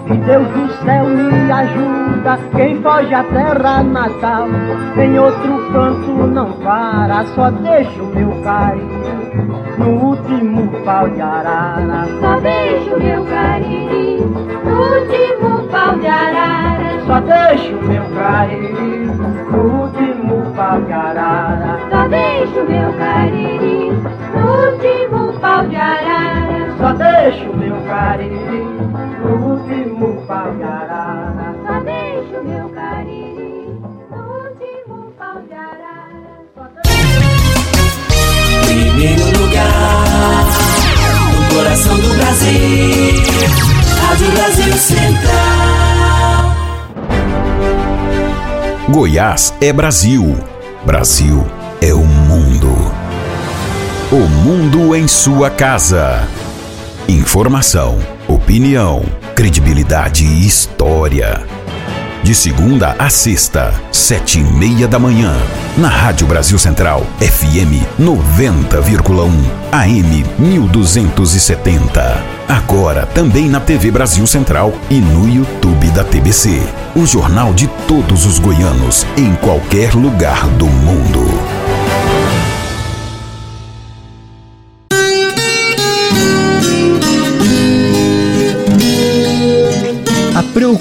[0.07, 2.39] que Deus do céu me ajuda.
[2.55, 4.47] Quem foge à terra natal,
[4.97, 9.25] em outro canto não para, só deixa o meu carinho
[9.77, 12.05] no último pau de arara.
[12.19, 14.27] Só deixo meu carinho
[14.63, 16.75] no último pau de arara.
[17.05, 19.13] Só deixo meu carinho
[19.51, 21.79] no último pau de arara.
[22.45, 23.93] Só deixo meu carinho
[24.35, 26.75] no último pau de arara.
[26.77, 28.91] Só deixo meu carinho
[29.23, 31.55] no último pau de arara.
[31.65, 33.81] Só deixo meu carinho
[34.11, 36.35] no último pau de arara.
[38.67, 40.45] Primeiro lugar,
[41.33, 43.23] no coração do Brasil,
[44.01, 46.55] Rádio Brasil Central.
[48.89, 50.37] Goiás é Brasil.
[50.85, 51.43] Brasil
[51.81, 52.24] é o mundo.
[54.15, 56.25] O mundo em sua casa.
[57.05, 57.99] Informação,
[58.29, 59.03] opinião,
[59.35, 61.45] credibilidade e história.
[62.23, 65.35] De segunda a sexta, sete e meia da manhã.
[65.77, 69.29] Na Rádio Brasil Central, FM 90,1,
[69.73, 72.23] AM 1270.
[72.47, 76.61] Agora também na TV Brasil Central e no YouTube da TBC.
[76.95, 81.44] O jornal de todos os goianos, em qualquer lugar do mundo.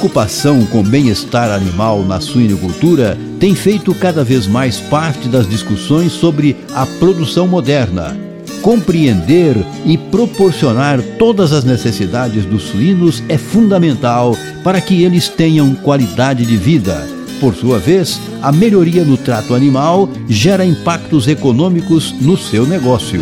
[0.05, 6.13] Preocupação com o bem-estar animal na suinocultura tem feito cada vez mais parte das discussões
[6.13, 8.15] sobre a produção moderna.
[8.61, 16.45] Compreender e proporcionar todas as necessidades dos suínos é fundamental para que eles tenham qualidade
[16.45, 17.09] de vida.
[17.41, 23.21] Por sua vez, a melhoria no trato animal gera impactos econômicos no seu negócio.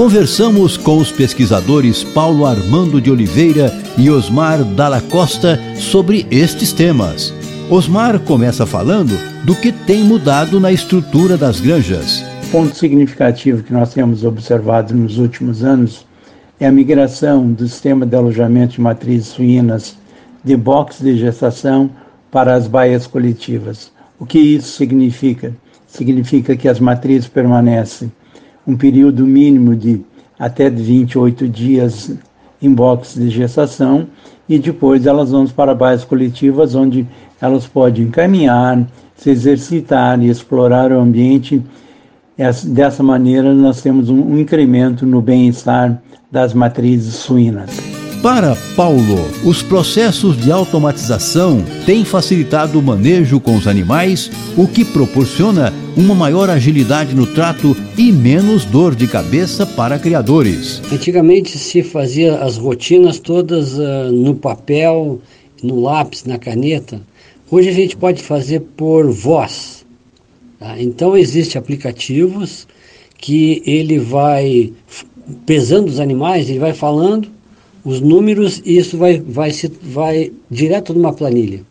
[0.00, 7.34] Conversamos com os pesquisadores Paulo Armando de Oliveira e Osmar Dalla Costa sobre estes temas.
[7.68, 9.12] Osmar começa falando
[9.44, 12.24] do que tem mudado na estrutura das granjas.
[12.50, 16.06] Ponto significativo que nós temos observado nos últimos anos
[16.58, 19.98] é a migração do sistema de alojamento de matrizes suínas
[20.42, 21.90] de box de gestação
[22.30, 23.92] para as baias coletivas.
[24.18, 25.54] O que isso significa?
[25.86, 28.10] Significa que as matrizes permanecem
[28.70, 30.00] um período mínimo de
[30.38, 32.12] até 28 dias
[32.62, 34.06] em box de gestação
[34.48, 37.06] e depois elas vão para baias coletivas onde
[37.40, 41.60] elas podem caminhar, se exercitar e explorar o ambiente.
[42.66, 46.00] Dessa maneira nós temos um incremento no bem-estar
[46.30, 47.89] das matrizes suínas.
[48.22, 49.16] Para Paulo,
[49.46, 56.14] os processos de automatização têm facilitado o manejo com os animais, o que proporciona uma
[56.14, 60.82] maior agilidade no trato e menos dor de cabeça para criadores.
[60.92, 65.18] Antigamente se fazia as rotinas todas uh, no papel,
[65.62, 67.00] no lápis, na caneta.
[67.50, 69.86] Hoje a gente pode fazer por voz.
[70.58, 70.78] Tá?
[70.78, 72.68] Então existem aplicativos
[73.16, 74.74] que ele vai
[75.46, 77.39] pesando os animais, ele vai falando
[77.84, 81.62] os números e isso vai, vai, se, vai direto numa planilha.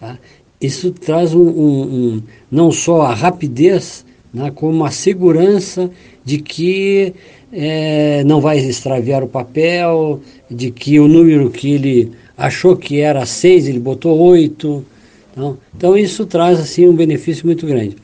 [0.00, 0.18] Tá?
[0.60, 5.90] Isso traz um, um, um, não só a rapidez, né, como a segurança
[6.24, 7.14] de que
[7.52, 10.20] é, não vai extraviar o papel,
[10.50, 14.84] de que o número que ele achou que era 6, ele botou 8.
[15.32, 17.96] Então, então isso traz assim um benefício muito grande.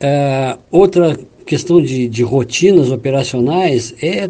[0.00, 4.28] É, outra questão de, de rotinas operacionais é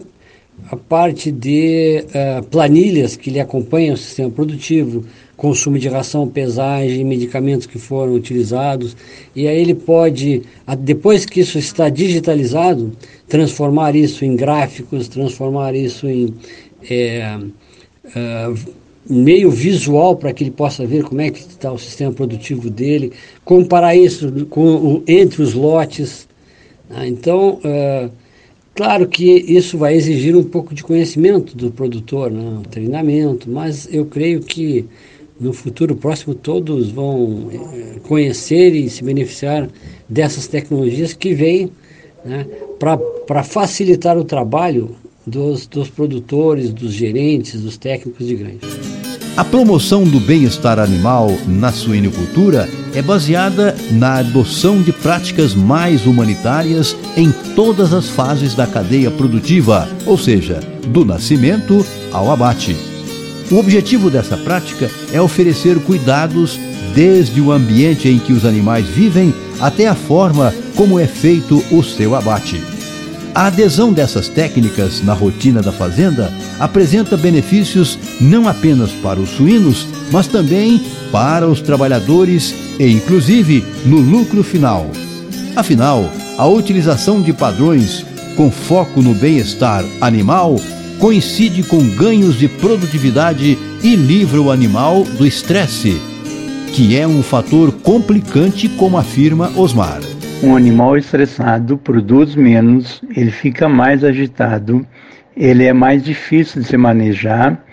[0.71, 5.05] a parte de uh, planilhas que lhe acompanham o sistema produtivo,
[5.37, 8.97] consumo de ração, pesagem, medicamentos que foram utilizados,
[9.35, 10.43] e aí ele pode,
[10.79, 12.93] depois que isso está digitalizado,
[13.29, 16.35] transformar isso em gráficos, transformar isso em
[16.89, 17.37] é,
[18.07, 18.75] uh,
[19.09, 23.13] meio visual para que ele possa ver como é que está o sistema produtivo dele,
[23.45, 26.27] comparar isso com entre os lotes.
[26.89, 27.09] Né?
[27.09, 28.11] Então, uh,
[28.75, 32.61] Claro que isso vai exigir um pouco de conhecimento do produtor, né?
[32.71, 34.85] treinamento, mas eu creio que
[35.39, 39.69] no futuro próximo todos vão eh, conhecer e se beneficiar
[40.09, 41.71] dessas tecnologias que vêm
[42.25, 42.47] né,
[43.27, 44.97] para facilitar o trabalho
[45.27, 48.94] dos, dos produtores, dos gerentes, dos técnicos de granja.
[49.37, 56.97] A promoção do bem-estar animal na suinocultura é baseada na adoção de práticas mais humanitárias
[57.17, 62.77] em todas as fases da cadeia produtiva, ou seja, do nascimento ao abate.
[63.51, 66.57] O objetivo dessa prática é oferecer cuidados
[66.95, 71.83] desde o ambiente em que os animais vivem até a forma como é feito o
[71.83, 72.74] seu abate.
[73.35, 79.89] A adesão dessas técnicas na rotina da fazenda apresenta benefícios não apenas para os suínos,
[80.13, 80.81] mas também
[81.11, 84.89] para os trabalhadores e, inclusive, no lucro final.
[85.57, 86.09] Afinal,
[86.39, 88.07] a utilização de padrões
[88.37, 90.61] com foco no bem-estar animal
[91.01, 96.01] coincide com ganhos de produtividade e livra o animal do estresse,
[96.73, 100.14] que é um fator complicante, como afirma Osmar.
[100.45, 104.87] Um animal estressado produz menos, ele fica mais agitado,
[105.35, 107.65] ele é mais difícil de se manejar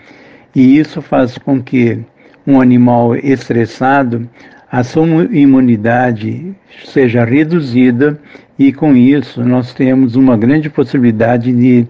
[0.56, 1.98] e isso faz com que
[2.46, 4.26] um animal estressado
[4.70, 6.56] a sua imunidade
[6.86, 8.18] seja reduzida
[8.58, 11.86] e com isso nós temos uma grande possibilidade de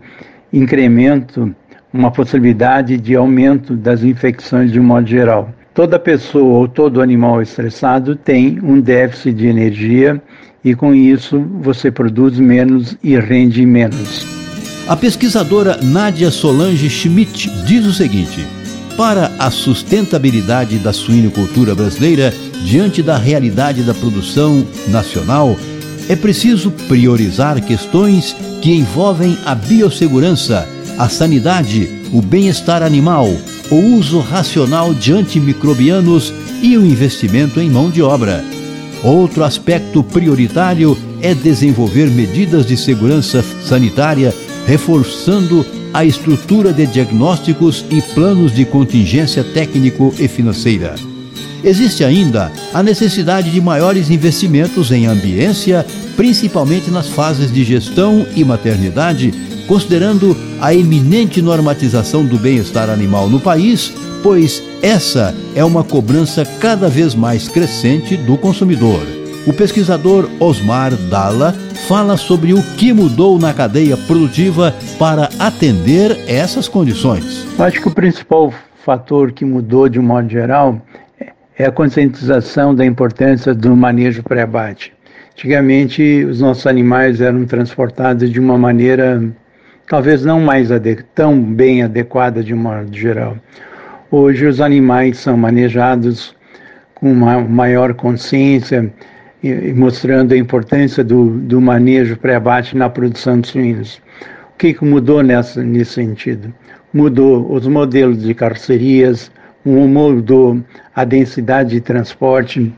[0.52, 1.54] incremento,
[1.94, 5.54] uma possibilidade de aumento das infecções de um modo geral.
[5.72, 10.20] Toda pessoa ou todo animal estressado tem um déficit de energia
[10.64, 14.26] e com isso você produz menos e rende menos.
[14.88, 18.46] A pesquisadora Nádia Solange Schmidt diz o seguinte:
[18.96, 22.32] para a sustentabilidade da suinocultura brasileira
[22.64, 25.56] diante da realidade da produção nacional,
[26.08, 33.28] é preciso priorizar questões que envolvem a biossegurança, a sanidade, o bem-estar animal,
[33.70, 36.32] o uso racional de antimicrobianos
[36.62, 38.44] e o investimento em mão de obra.
[39.02, 44.32] Outro aspecto prioritário é desenvolver medidas de segurança sanitária,
[44.66, 50.94] reforçando a estrutura de diagnósticos e planos de contingência técnico e financeira.
[51.64, 55.84] Existe ainda a necessidade de maiores investimentos em ambiência,
[56.16, 59.32] principalmente nas fases de gestão e maternidade,
[59.66, 63.92] considerando a eminente normatização do bem-estar animal no país,
[64.22, 69.00] pois essa é uma cobrança cada vez mais crescente do consumidor.
[69.46, 71.52] O pesquisador Osmar Dalla
[71.88, 77.44] fala sobre o que mudou na cadeia produtiva para atender essas condições.
[77.58, 78.54] Acho que o principal
[78.84, 80.80] fator que mudou de um modo geral
[81.58, 84.92] é a conscientização da importância do manejo pré-abate.
[85.32, 89.22] Antigamente, os nossos animais eram transportados de uma maneira
[89.86, 90.68] talvez não mais
[91.14, 93.36] tão bem adequada de modo geral.
[94.10, 96.34] Hoje, os animais são manejados
[96.94, 98.92] com uma maior consciência,
[99.42, 104.00] e mostrando a importância do, do manejo pré-abate na produção de suínos.
[104.54, 106.54] O que, que mudou nessa, nesse sentido?
[106.94, 109.32] Mudou os modelos de carrocerias,
[109.64, 110.60] mudou
[110.94, 112.72] a densidade de transporte,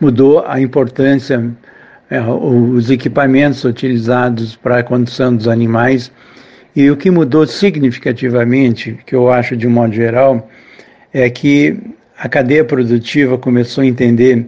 [0.00, 1.50] mudou a importância,
[2.10, 6.12] é, os equipamentos utilizados para a condução dos animais.
[6.76, 10.48] E o que mudou significativamente, que eu acho de um modo geral,
[11.12, 11.78] é que
[12.18, 14.46] a cadeia produtiva começou a entender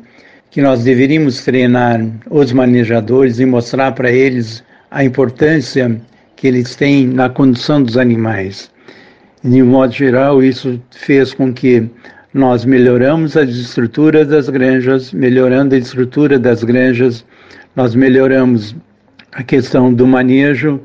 [0.50, 2.00] que nós deveríamos treinar
[2.30, 6.00] os manejadores e mostrar para eles a importância
[6.34, 8.70] que eles têm na condução dos animais.
[9.42, 11.88] De um modo geral, isso fez com que
[12.36, 17.24] nós melhoramos as estruturas das granjas, melhorando a estrutura das granjas,
[17.74, 18.76] nós melhoramos
[19.32, 20.78] a questão do manejo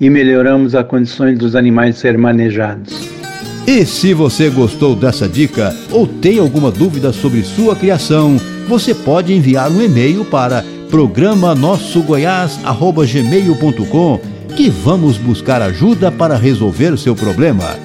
[0.00, 3.08] e melhoramos as condições dos animais serem manejados.
[3.64, 8.36] E se você gostou dessa dica ou tem alguma dúvida sobre sua criação,
[8.66, 14.20] você pode enviar um e-mail para programa nossogoiás@gmail.com
[14.56, 17.76] que vamos buscar ajuda para resolver seu problema.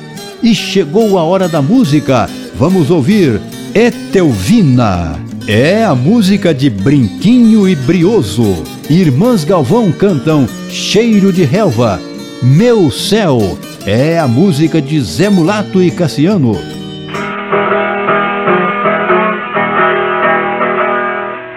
[0.41, 2.27] E chegou a hora da música.
[2.55, 3.41] Vamos ouvir
[3.73, 5.15] Etelvina.
[5.47, 8.63] É a música de Brinquinho e Brioso.
[8.89, 11.99] Irmãs Galvão cantam Cheiro de Relva.
[12.43, 13.39] Meu Céu
[13.87, 16.53] é a música de Zé Mulato e Cassiano.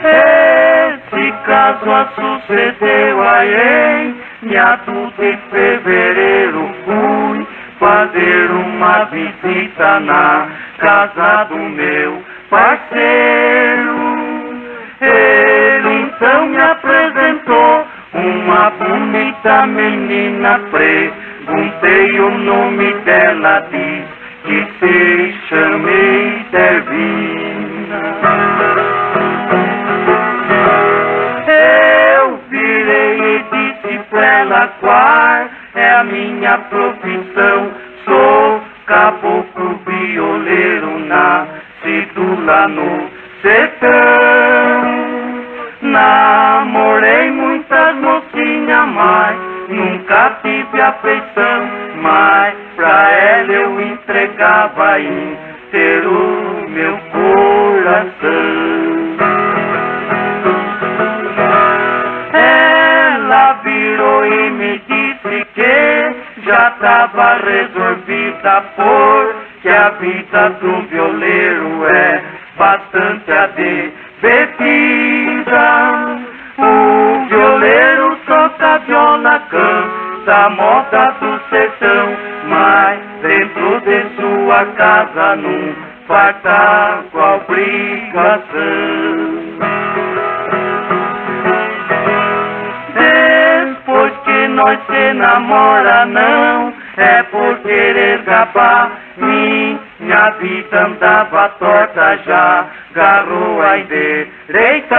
[0.03, 7.47] Esse caso sucedeu aí em meados de fevereiro fui
[7.79, 14.17] fazer uma visita na casa do meu parceiro.
[15.01, 20.59] Ele então me apresentou uma bonita menina
[21.47, 24.05] Perguntei o nome dela, diz
[24.45, 28.03] que se chamei Devina.
[32.19, 37.71] Eu virei e disse pra ela qual é a minha profissão.
[38.05, 38.56] Sou
[38.87, 43.11] caboclo violeiro, nascido lá no
[43.43, 45.07] sertão.
[45.83, 51.69] Namorei muitas mocinhas, mas Nunca tive afeição,
[52.01, 58.96] mas pra ela eu entregava inteiro meu coração.
[66.55, 72.23] Tava resolvida porque a vida do violeiro é
[72.57, 73.97] bastante advertida.
[76.59, 82.17] O violeiro toca viola, canta moda do sertão,
[82.49, 85.75] mas dentro de sua casa não
[86.07, 89.46] farta com a obrigação.
[94.49, 98.91] Nós se namora, não é por querer gabar.
[99.19, 104.97] Minha vida andava torta, já garrou a endereitar.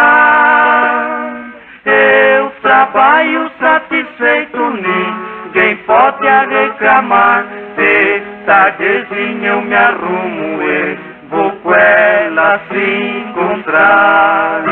[1.86, 7.45] Eu trabalho satisfeito, ninguém pode reclamar.
[7.78, 10.98] De tardezinha eu me arrumo e
[11.30, 14.64] vou com ela se encontrar.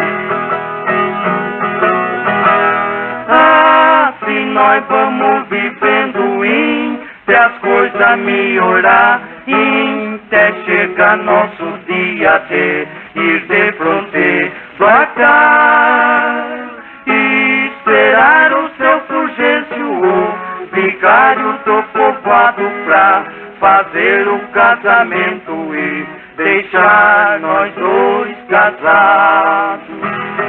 [4.55, 9.21] Nós vamos vivendo entre as coisas melhorar,
[10.25, 12.87] até chegar nosso dia de
[13.19, 16.45] ir de fronteira pra cá
[17.05, 20.33] esperar o seu Fulgêncio, o
[20.73, 23.25] vigário do povoado, pra
[23.59, 30.44] fazer o casamento e deixar nós dois casados.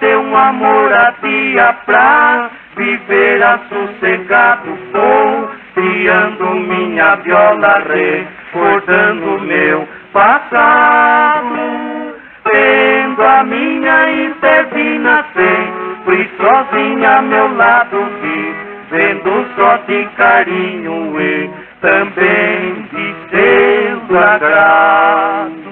[0.00, 11.98] Uma moradia pra viver assossegado, vou criando minha viola, recordando meu passado
[12.50, 22.86] tendo a minha intervina sempre sozinha a meu lado, vivendo só de carinho e também
[22.92, 25.67] de seu agrado.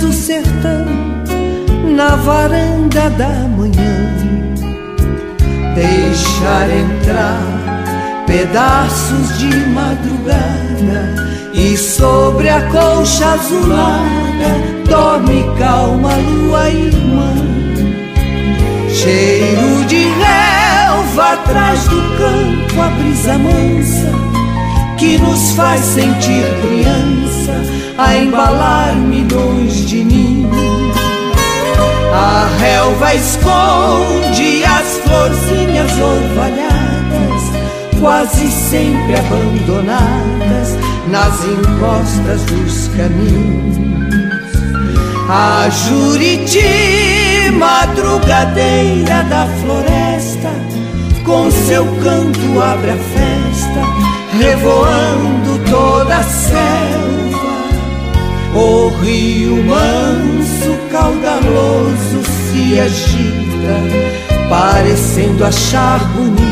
[0.00, 0.86] Do sertão
[1.94, 4.14] na varanda da manhã.
[5.74, 11.14] Deixar entrar pedaços de madrugada
[11.52, 14.50] e sobre a colcha azulada
[14.88, 17.34] dorme calma lua irmã.
[18.88, 24.39] Cheiro de relva atrás do campo, a brisa mansa
[25.00, 27.54] que nos faz sentir criança,
[27.96, 30.94] a embalar milhões de ninhos.
[32.12, 37.42] A relva esconde as florzinhas orvalhadas,
[37.98, 40.76] quase sempre abandonadas
[41.08, 43.80] nas encostas dos caminhos.
[45.30, 50.50] A Juriti, madrugadeira da floresta,
[51.24, 56.60] com seu canto abre a festa, revoando toda a selva.
[58.54, 66.50] O rio manso, caudaloso, se agita, parecendo achar bonita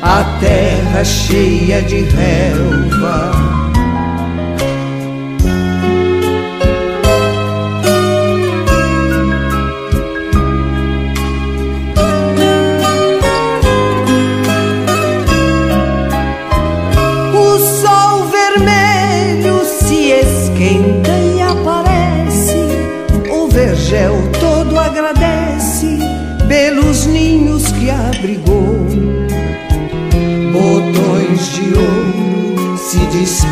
[0.00, 3.53] a terra cheia de relva.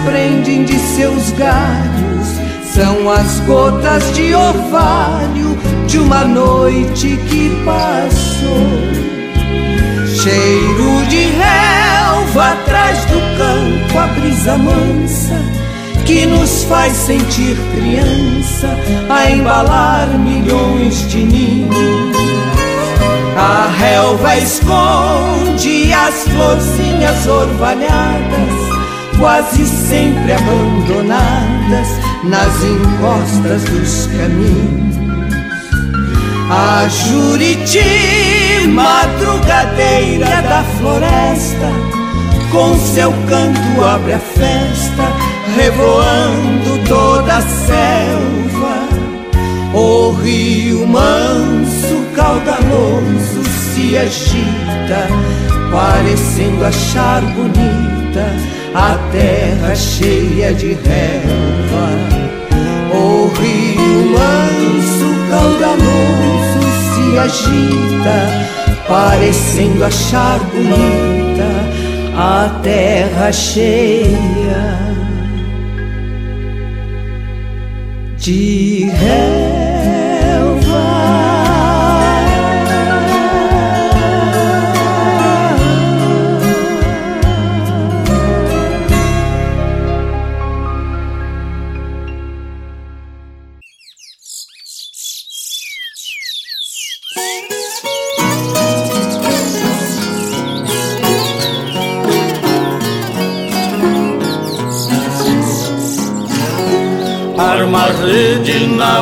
[0.03, 2.27] Desprendem de seus galhos.
[2.75, 9.03] São as gotas de orvalho de uma noite que passou.
[10.07, 15.41] Cheiro de relva atrás do campo, a brisa mansa
[16.05, 18.77] que nos faz sentir criança,
[19.09, 22.17] a embalar milhões de ninhos.
[23.37, 28.82] A relva esconde as florzinhas orvalhadas,
[29.19, 31.89] quase sempre abandonadas
[32.25, 34.93] nas encostas dos caminhos.
[36.51, 41.71] A Juriti, madrugadeira da floresta,
[42.51, 45.05] com seu canto abre a festa,
[45.57, 48.33] revoando toda a selva.
[49.73, 55.09] O rio manso, caudaloso, se agita,
[55.71, 57.23] parecendo achar
[58.75, 61.89] a terra cheia de relva.
[62.95, 66.63] O rio manso, caudaloso,
[66.95, 71.83] se agita, parecendo achar bonita
[72.15, 74.79] a terra cheia
[78.19, 79.72] de relva.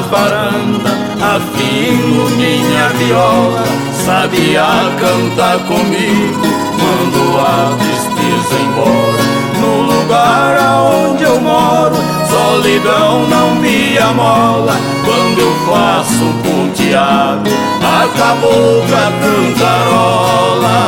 [0.01, 0.91] Na varanda,
[1.37, 3.65] afino minha viola,
[4.05, 4.65] sabia
[4.99, 6.41] cantar comigo,
[6.79, 9.41] mando a tristeza embora.
[9.61, 11.97] No lugar aonde eu moro,
[12.29, 14.75] solidão não me amola.
[15.05, 17.51] Quando eu faço um ponteado,
[17.83, 20.81] acabou pra cantarola.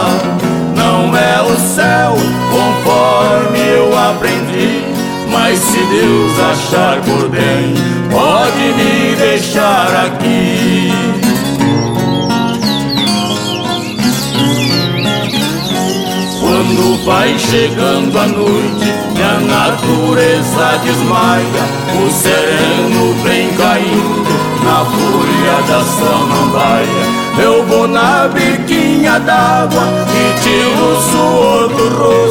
[0.74, 2.16] Não é o céu
[2.51, 4.91] conforme eu aprendi
[5.43, 7.74] mas se Deus achar por bem,
[8.12, 10.93] pode me deixar aqui.
[16.40, 21.64] Quando vai chegando a noite e a natureza desmaia,
[22.01, 27.23] o sereno vem caindo na folha da samambaia.
[27.43, 32.22] Eu vou na biquinha d'água e tiro o suor do rosto,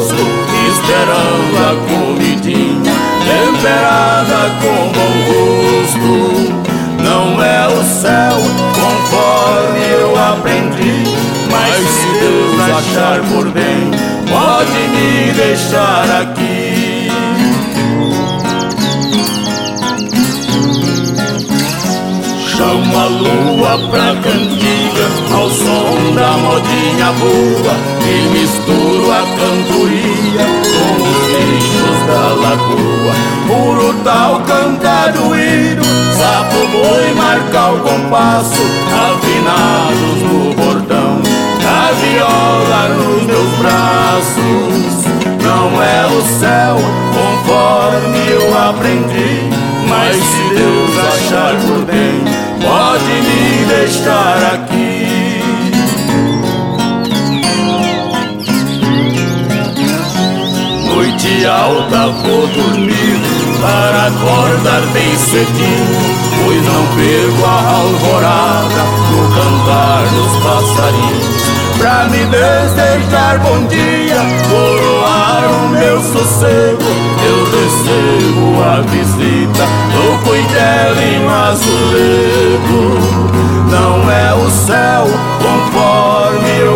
[33.46, 35.82] Puro tal cantadoeiro,
[36.16, 38.62] sapo boi marca o compasso,
[39.10, 41.20] afinados no bordão,
[41.66, 45.04] a viola nos meus braços.
[45.42, 46.76] Não é o céu
[47.12, 49.50] conforme eu aprendi,
[49.88, 52.24] mas se Deus achar por bem,
[52.60, 54.91] pode me deixar aqui.
[61.22, 63.20] Noite alta vou dormir
[63.60, 65.86] para acordar bem cedinho,
[66.44, 71.42] pois não perco a alvorada no cantar dos passarinhos.
[71.78, 74.20] Pra me desejar bom dia,
[74.50, 76.90] coroar o meu sossego,
[77.24, 80.82] eu recebo a visita do cuidado
[81.52, 82.98] azulejo.
[83.70, 85.06] Não é o céu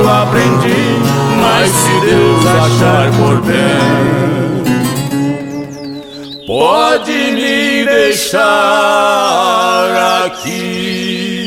[0.08, 0.98] aprendi,
[1.40, 4.64] mas se Deus achar por bem,
[6.46, 8.44] pode me deixar
[10.26, 11.45] aqui.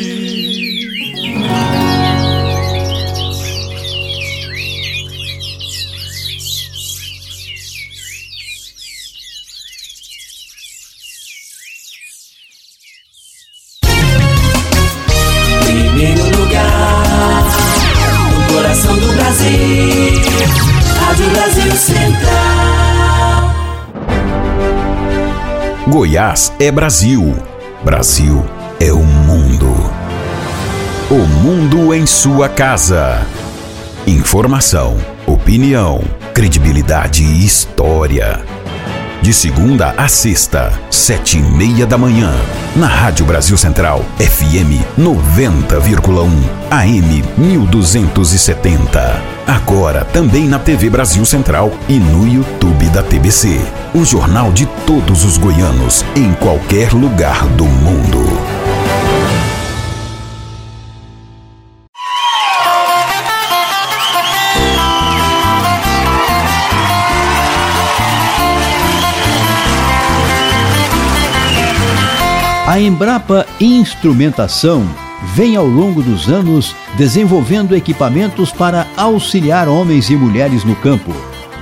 [25.89, 27.35] Goiás é Brasil.
[27.83, 28.45] Brasil
[28.79, 29.73] é o mundo.
[31.09, 33.25] O mundo em sua casa.
[34.05, 38.39] Informação, opinião, credibilidade e história.
[39.23, 42.35] De segunda a sexta, sete e meia da manhã.
[42.75, 46.29] Na Rádio Brasil Central, FM 90,1,
[46.69, 49.28] AM 1270.
[49.49, 53.59] Agora também na TV Brasil Central e no YouTube da TBC.
[53.95, 58.19] O jornal de todos os goianos, em qualquer lugar do mundo.
[72.67, 80.63] A Embrapa Instrumentação vem ao longo dos anos desenvolvendo equipamentos para auxiliar homens e mulheres
[80.63, 81.13] no campo.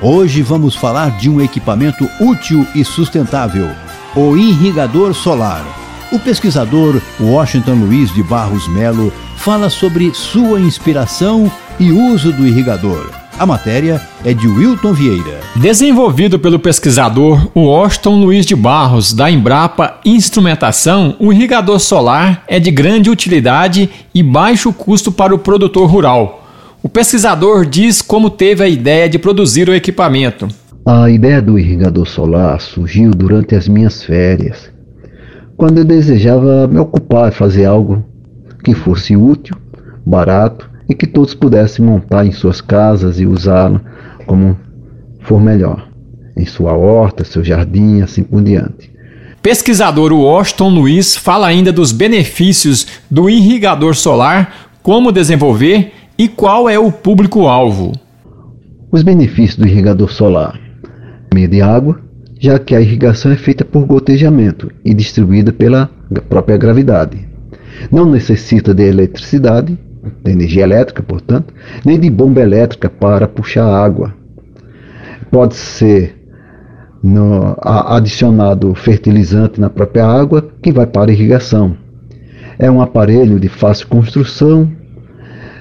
[0.01, 3.69] Hoje vamos falar de um equipamento útil e sustentável,
[4.15, 5.65] o irrigador solar.
[6.11, 13.16] O pesquisador Washington Luiz de Barros Melo fala sobre sua inspiração e uso do irrigador.
[13.39, 15.41] A matéria é de Wilton Vieira.
[15.55, 22.71] Desenvolvido pelo pesquisador Washington Luiz de Barros, da Embrapa Instrumentação, o irrigador solar é de
[22.71, 26.47] grande utilidade e baixo custo para o produtor rural.
[26.81, 30.47] O pesquisador diz como teve a ideia de produzir o equipamento.
[30.83, 34.71] A ideia do irrigador solar surgiu durante as minhas férias,
[35.55, 38.03] quando eu desejava me ocupar e fazer algo
[38.63, 39.55] que fosse útil,
[40.03, 43.81] barato e que todos pudessem montar em suas casas e usá-lo
[44.25, 44.57] como
[45.21, 45.89] for melhor,
[46.35, 48.91] em sua horta, seu jardim, assim por diante.
[49.41, 56.79] Pesquisador Washington Luiz fala ainda dos benefícios do irrigador solar, como desenvolver e qual é
[56.79, 57.93] o público-alvo.
[58.91, 60.59] Os benefícios do irrigador solar:
[61.33, 61.99] meio de água,
[62.39, 65.89] já que a irrigação é feita por gotejamento e distribuída pela
[66.29, 67.27] própria gravidade.
[67.91, 69.77] Não necessita de eletricidade
[70.23, 71.53] de energia elétrica, portanto,
[71.85, 74.13] nem de bomba elétrica para puxar água.
[75.31, 76.15] Pode ser
[77.03, 81.77] no, a, adicionado fertilizante na própria água que vai para irrigação.
[82.59, 84.71] É um aparelho de fácil construção,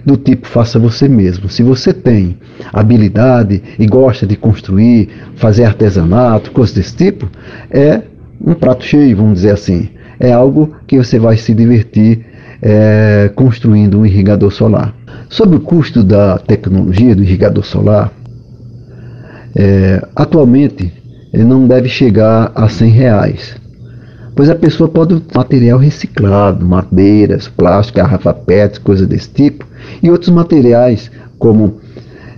[0.06, 1.48] do tipo faça você mesmo.
[1.48, 2.39] Se você tem
[2.73, 7.28] habilidade e gosta de construir, fazer artesanato, coisas desse tipo,
[7.68, 8.02] é
[8.40, 9.89] um prato cheio, vamos dizer assim.
[10.20, 12.24] É algo que você vai se divertir
[12.62, 14.95] é, construindo um irrigador solar.
[15.28, 18.12] Sobre o custo da tecnologia do irrigador solar,
[19.55, 20.93] é, atualmente
[21.33, 23.57] ele não deve chegar a 100 reais,
[24.35, 29.66] pois a pessoa pode material reciclado, madeiras, plástico, garrafa PET, coisas desse tipo,
[30.03, 31.81] e outros materiais como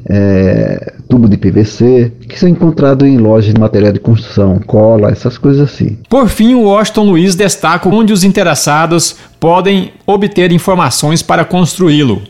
[0.09, 5.39] é, tubo de PVC, que são encontrados em lojas de material de construção, cola, essas
[5.39, 5.99] coisas assim.
[6.09, 12.23] Por fim, o Washington Luiz destaca onde os interessados podem obter informações para construí-lo.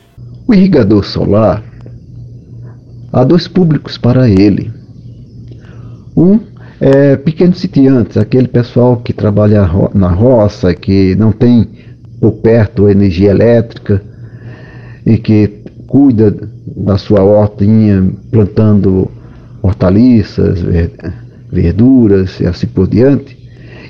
[0.46, 1.62] O irrigador solar
[3.12, 4.70] há dois públicos para ele.
[6.16, 6.38] Um
[6.80, 11.68] é pequenos sitiantes, aquele pessoal que trabalha na roça, que não tem
[12.20, 14.00] por perto energia elétrica
[15.05, 19.10] e que cuida da sua hortinha, plantando
[19.62, 20.60] hortaliças,
[21.50, 23.36] verduras e assim por diante.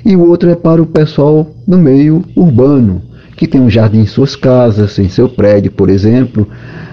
[0.05, 3.01] E o outro é para o pessoal no meio urbano,
[3.35, 6.47] que tem um jardim em suas casas, em seu prédio, por exemplo,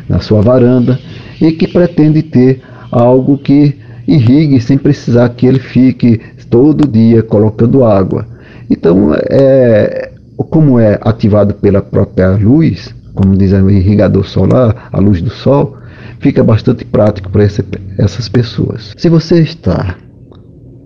[0.08, 0.98] na sua varanda,
[1.40, 2.60] e que pretende ter
[2.90, 3.76] algo que
[4.06, 8.26] irrigue sem precisar que ele fique todo dia colocando água.
[8.70, 10.10] Então, é,
[10.50, 15.76] como é ativado pela própria luz, como diz o irrigador solar, a luz do sol,
[16.20, 18.92] fica bastante prático para essas pessoas.
[18.96, 19.96] Se você está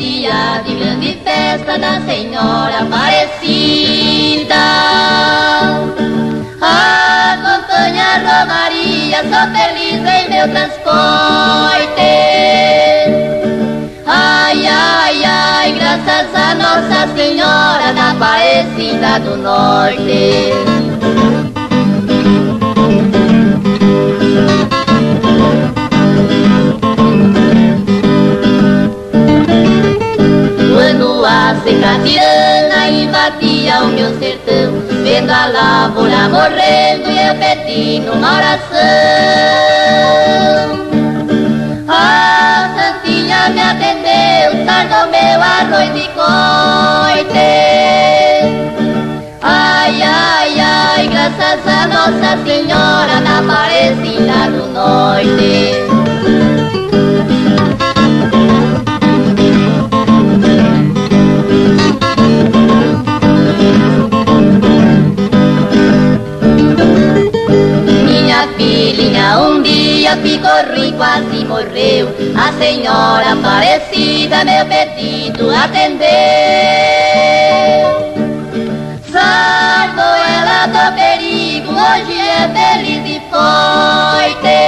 [0.00, 4.54] dia de grande festa da Senhora Aparecida.
[6.62, 7.36] A
[8.24, 12.00] Romaria, sou feliz em meu transporte.
[14.06, 20.89] Ai, ai, ai, graças a Nossa Senhora da Aparecida do Norte.
[31.80, 38.70] Seca tirana invadia o meu sertão Vendo a lavoura morrendo e eu pedindo uma oração
[41.88, 47.50] A Santinha me atendeu, sarnou meu arroz de coite.
[49.42, 55.99] Ai, ai, ai, graças a Nossa Senhora na Aparecida do Norte
[71.50, 72.08] morreu.
[72.36, 76.10] A senhora Aparecida meu pedido atendeu.
[79.10, 84.60] Salvou ela do perigo, hoje é feliz e forte.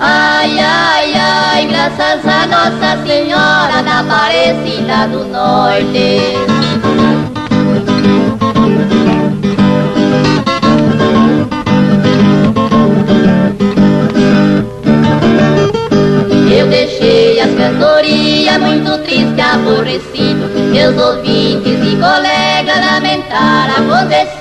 [0.00, 6.87] Ai, ai, ai, graças a Nossa Senhora da Aparecida do Norte.
[16.58, 20.48] Eu deixei as cantorias muito triste, aborrecido.
[20.72, 24.37] Meus ouvintes e colegas lamentaram acontecido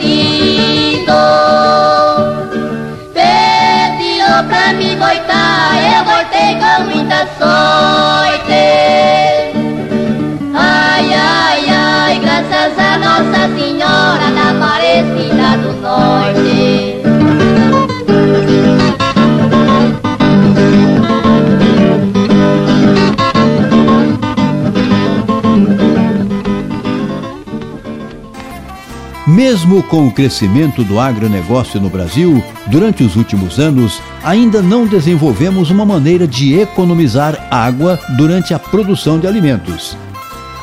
[29.37, 35.69] Mesmo com o crescimento do agronegócio no Brasil, durante os últimos anos, ainda não desenvolvemos
[35.69, 39.95] uma maneira de economizar água durante a produção de alimentos.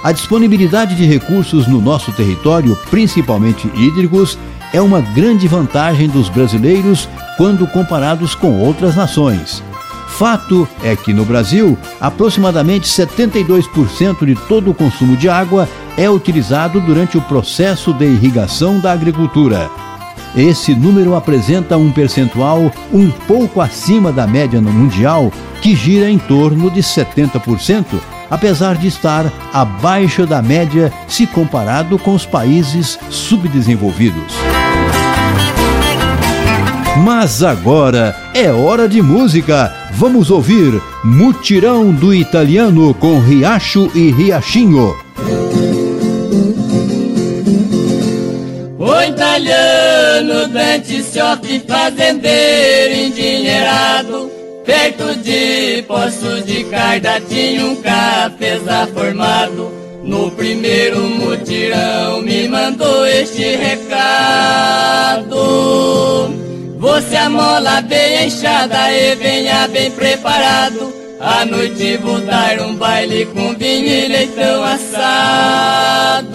[0.03, 4.37] A disponibilidade de recursos no nosso território, principalmente hídricos,
[4.73, 9.63] é uma grande vantagem dos brasileiros quando comparados com outras nações.
[10.09, 16.81] Fato é que no Brasil, aproximadamente 72% de todo o consumo de água é utilizado
[16.81, 19.71] durante o processo de irrigação da agricultura.
[20.37, 26.19] Esse número apresenta um percentual um pouco acima da média no mundial, que gira em
[26.19, 27.85] torno de 70%,
[28.29, 34.35] apesar de estar abaixo da média se comparado com os países subdesenvolvidos.
[37.05, 39.73] Mas agora é hora de música.
[39.93, 45.04] Vamos ouvir Mutirão do Italiano com Riacho e Riachinho.
[49.09, 54.31] Italiano, dente, e fazendeiro, endinheirado
[54.65, 59.73] Perto de Poço de Carda tinha um cafezal formado
[60.03, 64.85] No primeiro mutirão me mandou este recado
[66.85, 70.93] você amola bem enxada e venha bem preparado.
[71.19, 76.35] À noite vou dar um baile com vinho e leitão assado.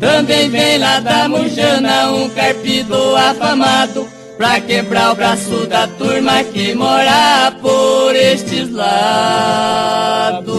[0.00, 4.08] Também vem lá da Mujana um carpido afamado
[4.38, 10.50] pra quebrar o braço da turma que mora por estes lados.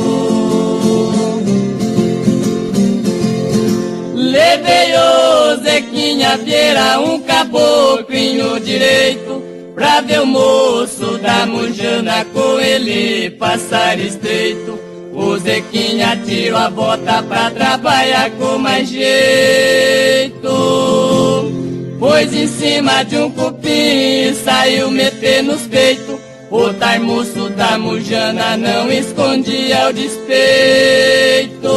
[4.14, 9.44] Levei o Zequinha Vieira, um caboclinho direito,
[9.74, 14.91] pra ver o moço da Mujana com ele passar estreito.
[15.22, 20.50] O Zequinha tirou a bota pra trabalhar com mais jeito.
[22.00, 26.20] Pois em cima de um cupim saiu meter nos peitos.
[26.50, 31.70] O tarmuço da Mujana não escondia o despeito.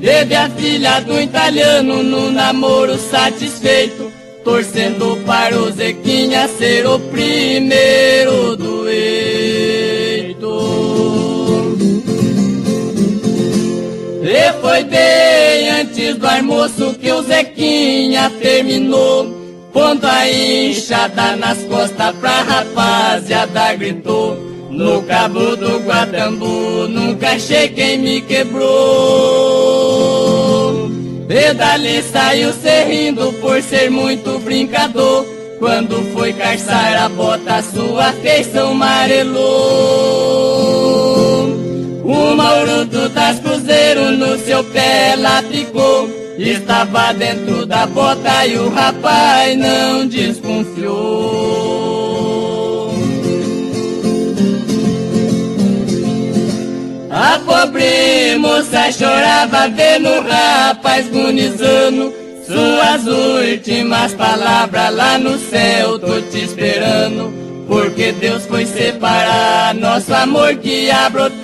[0.00, 4.12] Teve a filha do italiano no namoro satisfeito,
[4.44, 8.85] torcendo para o Zequinha ser o primeiro do
[14.66, 19.24] foi bem antes do almoço que o Zequinha terminou,
[19.72, 24.36] pondo a enxada nas costas pra rapaziada gritou.
[24.68, 28.66] No cabo do Guatambu nunca achei quem me quebrou.
[31.56, 35.24] Dali saiu serrindo por ser muito brincador.
[35.60, 40.55] Quando foi calçar a bota, sua feição amarelou.
[42.16, 46.08] O Mauruto das Cruzeiro no seu pé ela ficou.
[46.38, 51.66] Estava dentro da bota e o rapaz não desconfiou.
[57.10, 62.12] A pobre moça chorava vendo o rapaz gunizando
[62.46, 70.54] Suas últimas palavras lá no céu tô te esperando Porque Deus foi separar nosso amor
[70.56, 71.36] que ia brotando.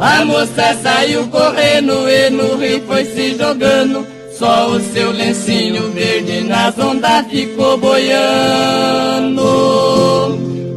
[0.00, 4.06] A moça saiu correndo e no rio foi se jogando.
[4.38, 9.42] Só o seu lencinho verde nas ondas ficou boiando.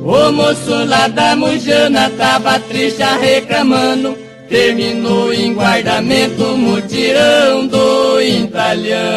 [0.04, 9.08] O moço lá da Mujana tava triste reclamando Terminou em guardamento mutirão do italiano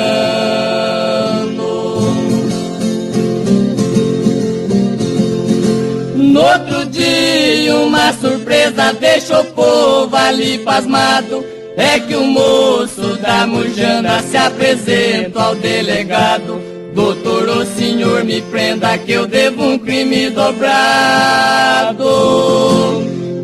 [7.86, 11.44] uma surpresa deixou o povo ali pasmado.
[11.77, 16.61] É que o moço da Mujana se apresenta ao delegado.
[16.94, 22.05] Doutor, o senhor me prenda que eu devo um crime dobrado.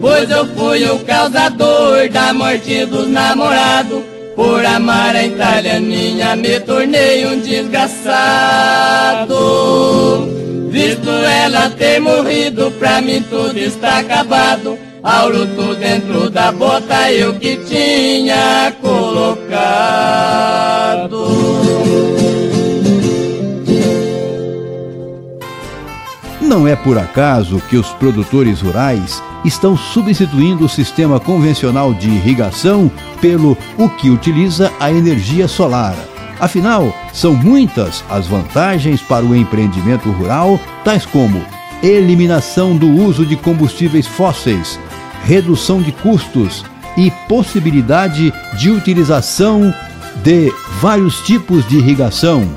[0.00, 4.15] Pois eu fui o causador da morte dos namorados.
[4.36, 7.96] Por amar a italianinha me tornei um desgraçado.
[10.68, 14.78] Visto ela ter morrido, pra mim tudo está acabado.
[15.02, 15.32] Ao
[15.76, 20.26] dentro da bota eu que tinha colocado.
[26.46, 32.88] Não é por acaso que os produtores rurais estão substituindo o sistema convencional de irrigação
[33.20, 35.96] pelo o que utiliza a energia solar.
[36.38, 41.44] Afinal, são muitas as vantagens para o empreendimento rural, tais como
[41.82, 44.78] eliminação do uso de combustíveis fósseis,
[45.24, 46.64] redução de custos
[46.96, 49.74] e possibilidade de utilização
[50.22, 52.48] de vários tipos de irrigação.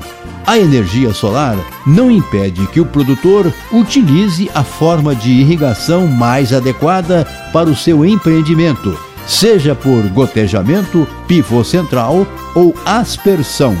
[0.50, 1.56] A energia solar
[1.86, 8.04] não impede que o produtor utilize a forma de irrigação mais adequada para o seu
[8.04, 8.98] empreendimento,
[9.28, 13.76] seja por gotejamento, pivô central ou aspersão.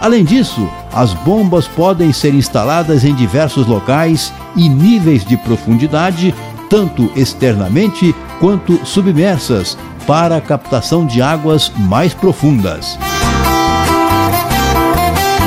[0.00, 6.34] Além disso, as bombas podem ser instaladas em diversos locais e níveis de profundidade,
[6.68, 9.78] tanto externamente quanto submersas,
[10.08, 12.98] para a captação de águas mais profundas.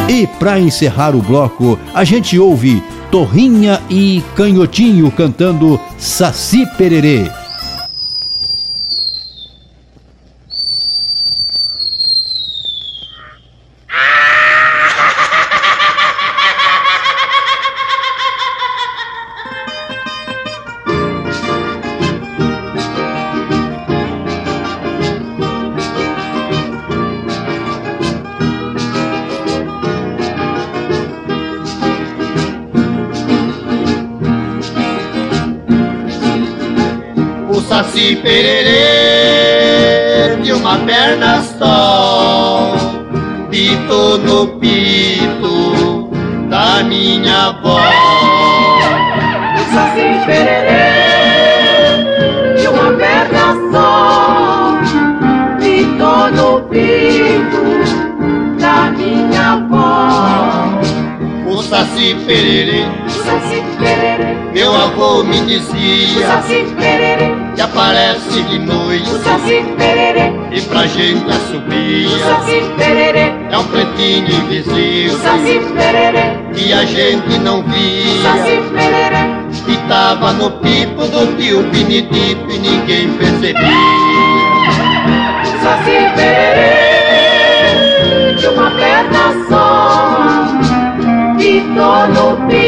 [0.07, 7.42] E para encerrar o bloco, a gente ouve Torrinha e Canhotinho cantando Saci Pererê.
[76.93, 78.33] Gente não O via
[78.71, 79.33] Pererê
[79.65, 83.63] que tava no pipo do tio Benedito e ninguém percebia.
[85.61, 87.63] Saci Pererê
[88.35, 90.47] de uma perna só.
[91.37, 92.62] Pitou no pito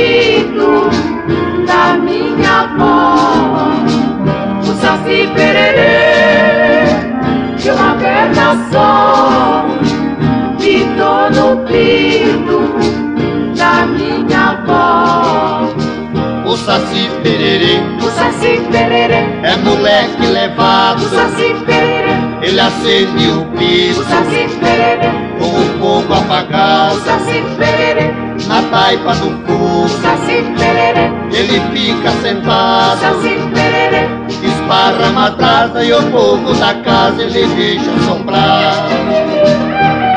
[16.96, 17.80] Saci Pererê.
[18.02, 19.26] O Saci Pererê.
[19.44, 22.16] É moleque levado, O Saci Pererê.
[22.42, 25.10] Ele acende o O piso Saci Pererê.
[25.38, 28.14] Com o fogo O apagado Saci Pererê.
[28.48, 29.90] Na taipa do O fogo.
[29.90, 31.12] Saci Pererê.
[31.34, 34.08] Ele fica O sentado, Saci Pererê.
[34.42, 38.88] Esparrama a brasa e o fogo da casa ele deixa assombrar.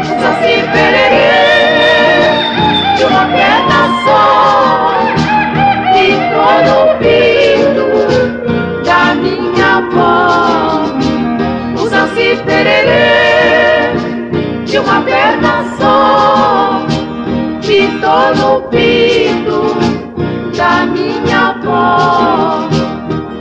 [0.03, 1.08] O Saci Pererê
[15.29, 16.87] perna só
[17.61, 19.77] Ficou no pito
[20.57, 22.67] da minha avó.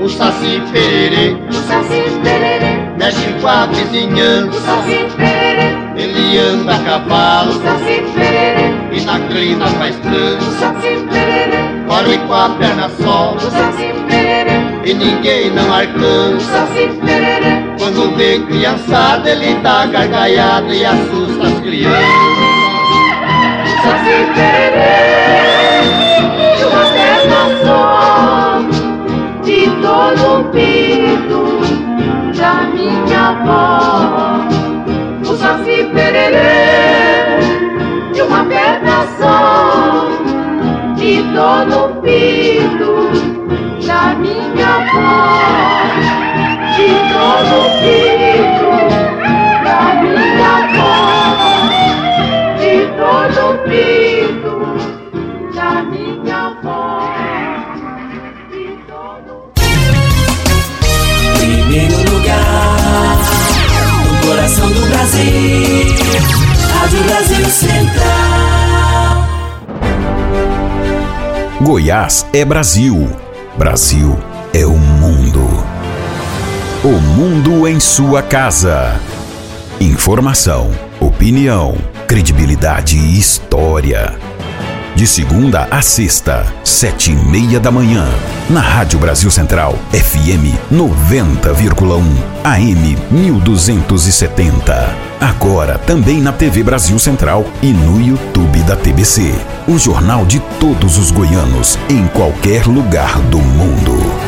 [0.01, 1.37] O Saci Pererê.
[1.49, 2.77] O Saci Pererê.
[2.97, 5.77] Mexe com a O vizinhança, Saci Pererê.
[5.95, 8.73] Ele anda a O cavalo Saci Pererê.
[8.91, 10.51] E na crina faz O trança.
[10.59, 11.57] Saci Pererê.
[11.87, 13.33] Corre com a perna só.
[13.33, 14.57] O Saci Pererê.
[14.83, 16.51] E ninguém não O alcança.
[16.51, 22.57] Saci Pererê Quando vê criançada, ele dá gargalhada e assusta as crianças.
[23.83, 25.81] Saci Pererê
[26.57, 28.61] de uma perna só
[29.45, 31.41] Pitou no pito
[32.37, 34.39] da minha avó
[35.25, 37.39] O Saci Pererê
[38.13, 40.09] de uma perna só
[40.97, 42.93] Pitou no pito
[43.85, 46.36] da minha avó
[71.61, 73.09] Goiás é Brasil.
[73.57, 74.17] Brasil
[74.53, 75.76] é o mundo.
[76.87, 78.97] O mundo em sua casa.
[79.77, 81.75] Informação, opinião,
[82.07, 84.17] credibilidade e história.
[84.95, 88.07] De segunda a sexta, sete e meia da manhã.
[88.49, 92.01] Na Rádio Brasil Central, FM 90,1,
[92.45, 94.95] AM 1270.
[95.19, 99.35] Agora também na TV Brasil Central e no YouTube da TBC.
[99.67, 104.26] O jornal de todos os goianos, em qualquer lugar do mundo.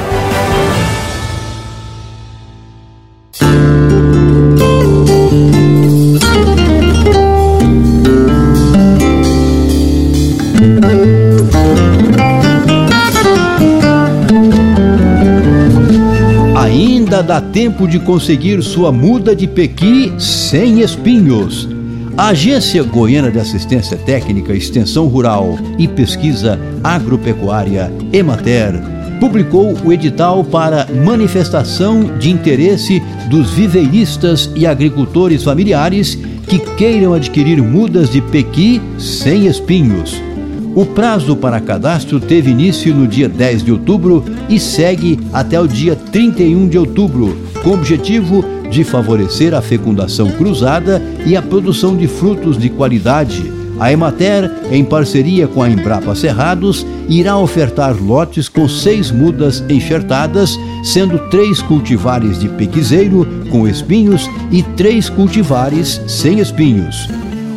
[17.19, 21.67] Ainda dá tempo de conseguir sua muda de pequi sem espinhos.
[22.15, 28.73] A Agência Goiana de Assistência Técnica, Extensão Rural e Pesquisa Agropecuária, Emater,
[29.19, 36.17] publicou o edital para manifestação de interesse dos viveiristas e agricultores familiares
[36.47, 40.28] que queiram adquirir mudas de pequi sem espinhos.
[40.75, 45.67] O prazo para cadastro teve início no dia 10 de outubro e segue até o
[45.67, 51.97] dia 31 de outubro, com o objetivo de favorecer a fecundação cruzada e a produção
[51.97, 53.51] de frutos de qualidade.
[53.79, 60.55] A Emater, em parceria com a Embrapa Cerrados, irá ofertar lotes com seis mudas enxertadas,
[60.83, 67.07] sendo três cultivares de pequizeiro com espinhos e três cultivares sem espinhos.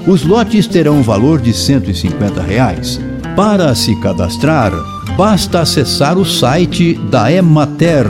[0.06, 2.98] Os lotes terão um valor de 150 reais.
[3.36, 4.72] Para se cadastrar,
[5.16, 8.06] basta acessar o site da Emater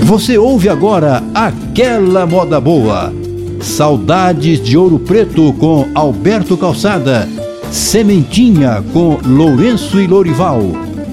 [0.05, 3.11] Você ouve agora aquela moda boa.
[3.59, 7.27] Saudades de Ouro Preto com Alberto Calçada.
[7.73, 10.61] Sementinha com Lourenço e Lorival.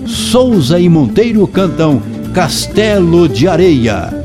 [0.05, 2.01] Souza e Monteiro cantam
[2.34, 4.20] Castelo de Areia.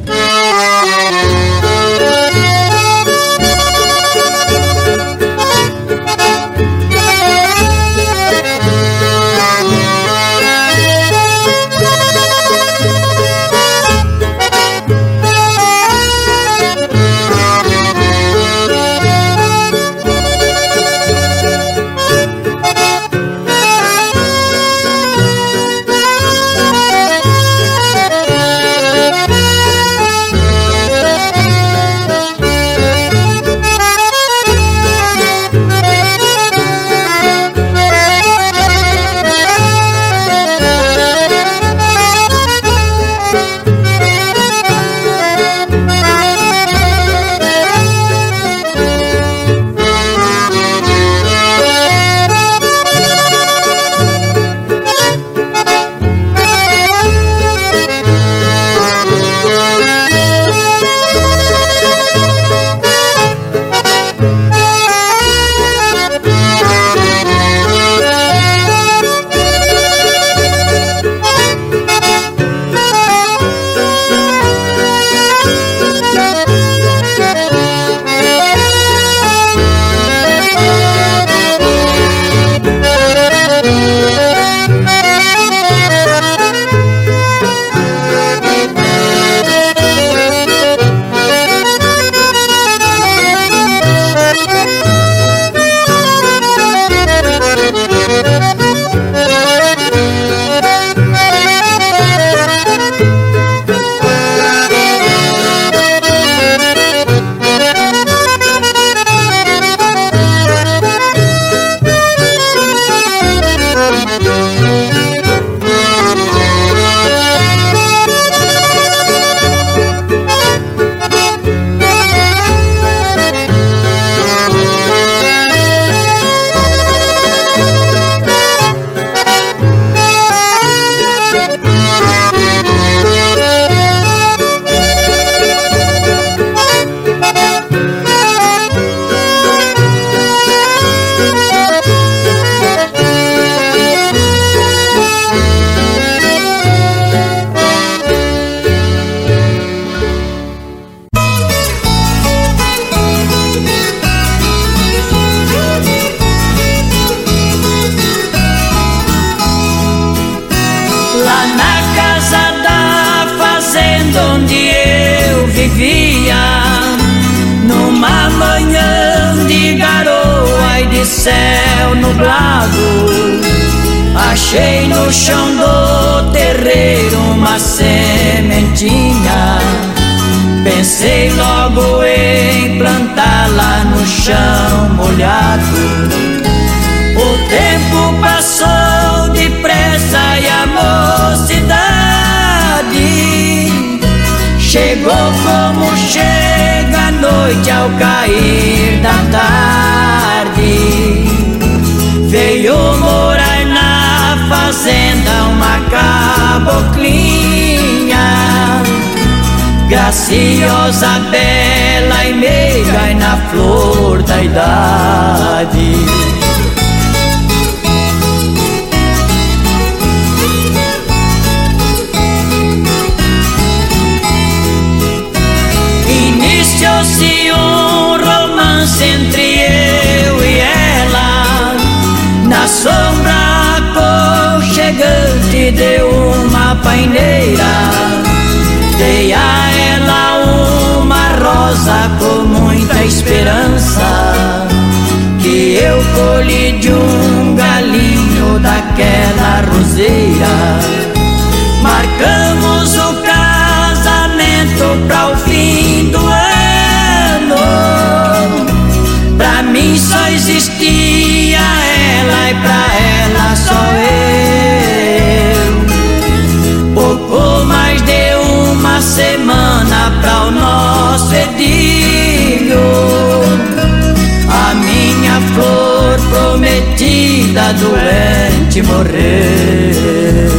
[277.56, 280.50] Prometida doente morrer.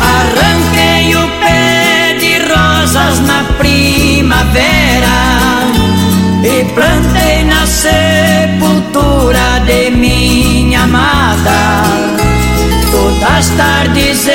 [0.00, 5.18] Arranquei o pé de rosas na primavera
[6.42, 11.84] e plantei na sepultura de minha amada.
[12.90, 14.26] Todas as tardes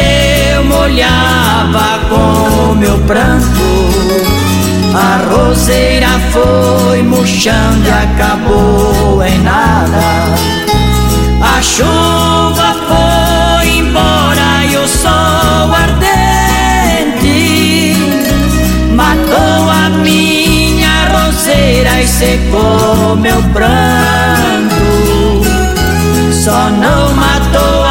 [0.83, 3.63] molhava com meu pranto.
[4.93, 10.35] A roseira foi murchando e acabou em nada.
[11.41, 17.37] A chuva foi embora e o sol ardente
[18.93, 24.83] matou a minha roseira e secou meu pranto.
[26.43, 27.82] Só não matou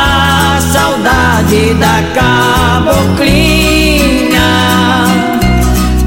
[1.43, 3.31] saudade da caboclinha,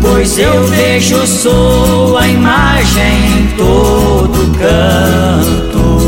[0.02, 6.06] pois eu vejo sua imagem em todo canto.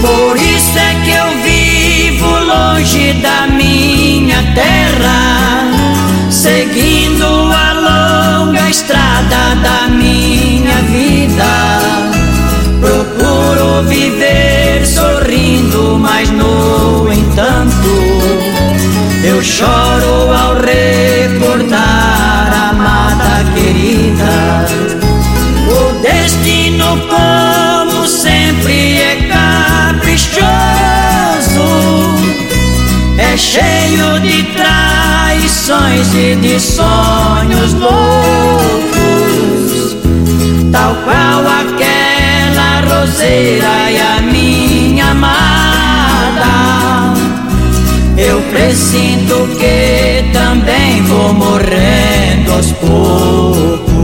[0.00, 5.68] Por isso é que eu vivo longe da minha terra,
[6.30, 9.05] seguindo a longa estrada
[9.62, 11.44] da minha vida.
[12.80, 17.88] Procuro viver sorrindo, mas no entanto,
[19.24, 24.66] eu choro ao recordar a amada querida.
[25.68, 30.46] O destino, como sempre, é caprichoso,
[33.18, 38.95] é cheio de traições e de sonhos loucos,
[40.72, 46.46] tal qual aquela roseira e a minha amada.
[48.16, 53.95] Eu presinto que também vou morrendo aos poucos.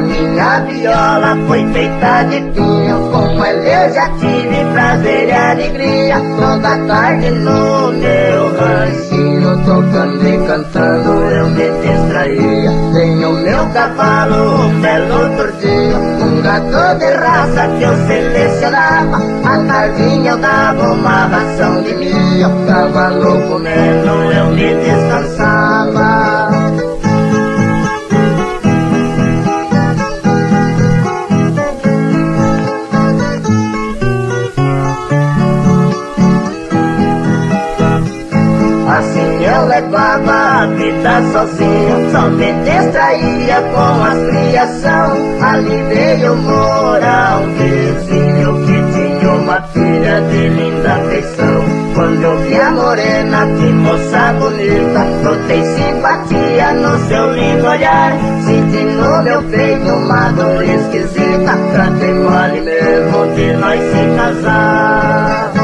[0.00, 6.16] A minha viola foi feita de pinho Com ela eu já tive prazer e alegria.
[6.38, 12.70] Toda tarde no meu ranchinho Tocando e cantando eu me distraía.
[12.94, 19.18] Tenho meu cavalo, um belo tordinho Um gato de raça que eu selecionava.
[19.44, 25.59] A tardinha eu dava uma ração de milho Cavalo comendo eu me descansava
[39.80, 45.16] levava a vida sozinho Só me distraía com a criação.
[45.40, 51.64] Ali veio morar um vizinho que tinha uma filha de linda feição.
[51.94, 58.12] Quando eu vi a morena, que moça bonita Notei simpatia no seu lindo olhar.
[58.44, 65.59] Senti no meu peito uma dor esquisita Tratei mole mesmo de nós se casar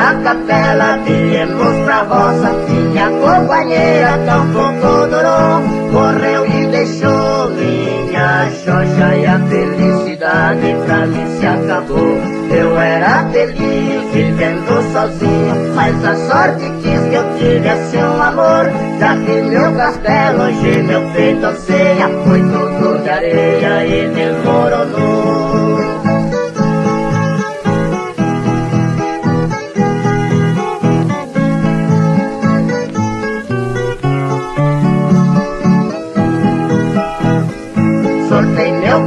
[0.00, 2.50] na capela, viemos pra roça.
[2.68, 5.60] Minha companheira tão pouco durou
[5.92, 12.16] Morreu e deixou minha xoxa E a felicidade pra mim se acabou.
[12.50, 18.70] Eu era feliz vivendo sozinho Mas a sorte quis que eu tivesse um amor.
[18.98, 25.29] Já que meu castelo hoje meu peito anseia Foi tudo de areia e desmoronou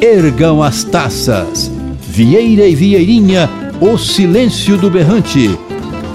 [0.00, 1.70] ergam as taças.
[2.06, 3.48] Vieira e Vieirinha,
[3.80, 5.58] o silêncio do berrante.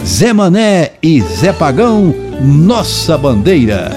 [0.04, 3.92] Zé Mané e Zé Pagão, nossa bandeira.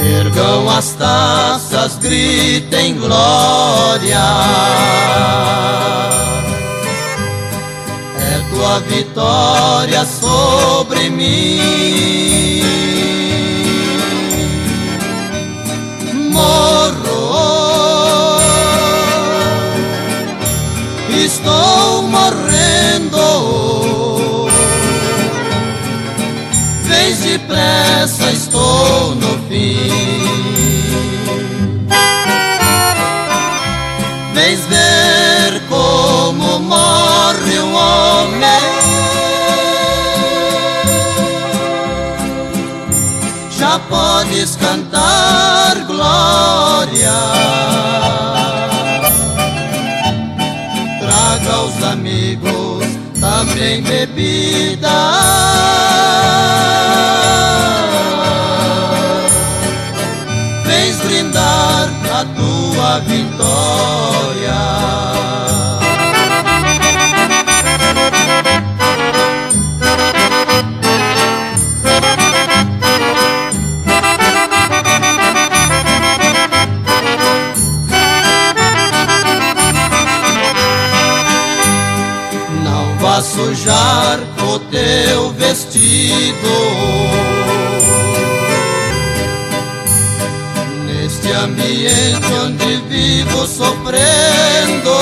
[0.00, 4.18] Ergam as taças, gritem glória.
[8.58, 12.37] Tua vitória sobre mim.
[44.48, 47.12] Podes cantar glória.
[51.00, 52.84] Traga os amigos
[53.20, 54.88] também bebida.
[60.64, 64.58] Vens brindar a tua vitória.
[83.88, 86.54] mar o teu vestido.
[90.86, 94.96] Neste ambiente onde vivo sofrendo,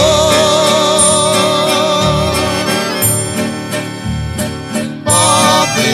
[5.04, 5.88] pobre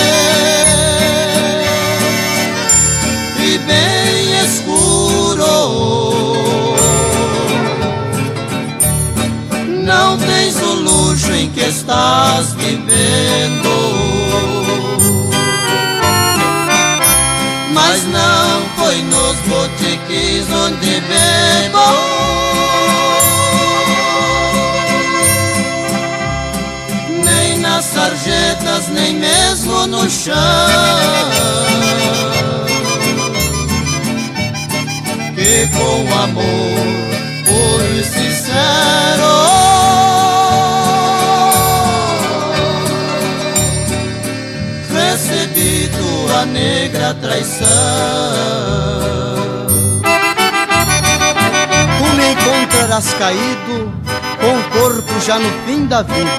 [0.00, 0.05] eu.
[11.86, 13.70] Estás vivendo.
[17.72, 21.86] Mas não foi nos botiques onde bebo.
[27.24, 30.34] Nem nas sarjetas, nem mesmo no chão.
[35.36, 36.86] Que com amor
[37.44, 39.35] puro e sincero.
[46.56, 47.66] Negra traição.
[51.98, 53.92] Tu me encontrarás caído,
[54.40, 56.30] com o corpo já no fim da vida.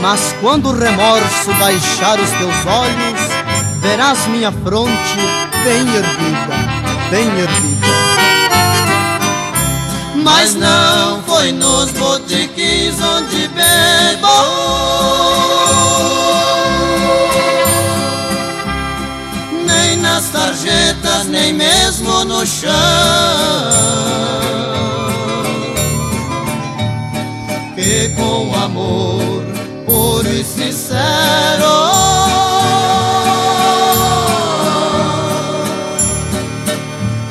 [0.00, 3.20] Mas quando o remorso baixar os teus olhos,
[3.80, 5.16] verás minha fronte
[5.64, 6.54] bem erguida,
[7.10, 7.86] bem erguida.
[10.24, 14.26] Mas não foi nos botiquins onde bebo
[20.20, 22.70] nas tarjetas, nem mesmo no chão.
[27.74, 29.42] Que com amor
[29.86, 31.70] puro e sincero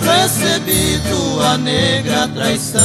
[0.01, 2.81] recebi tua negra traição.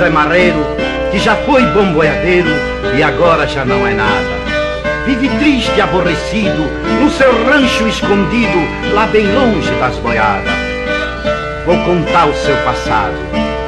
[0.00, 0.64] Zé Marreiro,
[1.10, 2.48] que já foi bom boiadeiro
[2.96, 4.40] e agora já não é nada.
[5.04, 6.62] Vive triste e aborrecido
[7.02, 8.58] no seu rancho escondido,
[8.94, 10.54] lá bem longe das boiadas.
[11.66, 13.12] Vou contar o seu passado.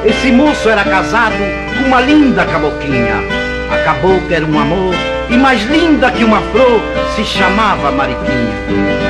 [0.03, 1.37] Esse moço era casado
[1.77, 3.17] com uma linda caboquinha.
[3.71, 4.95] Acabou que era um amor
[5.29, 6.81] e mais linda que uma flor
[7.15, 9.02] se chamava Mariquinha.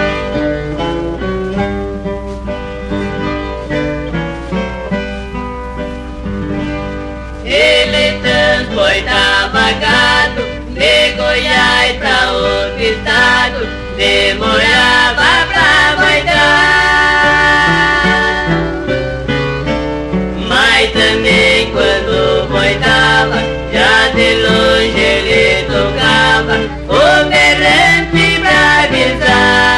[10.74, 13.60] De Goiás pra outro estado,
[13.96, 16.34] demorava pra vaidar.
[20.50, 23.40] Mas também quando voitava,
[23.72, 26.56] já de longe ele tocava
[26.90, 29.74] o berrante pra avisar.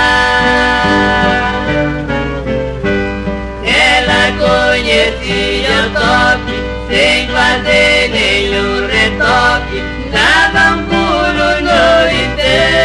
[3.63, 6.57] Ela conhecia o toque
[6.89, 8.87] sem fazer nenhum
[12.37, 12.84] no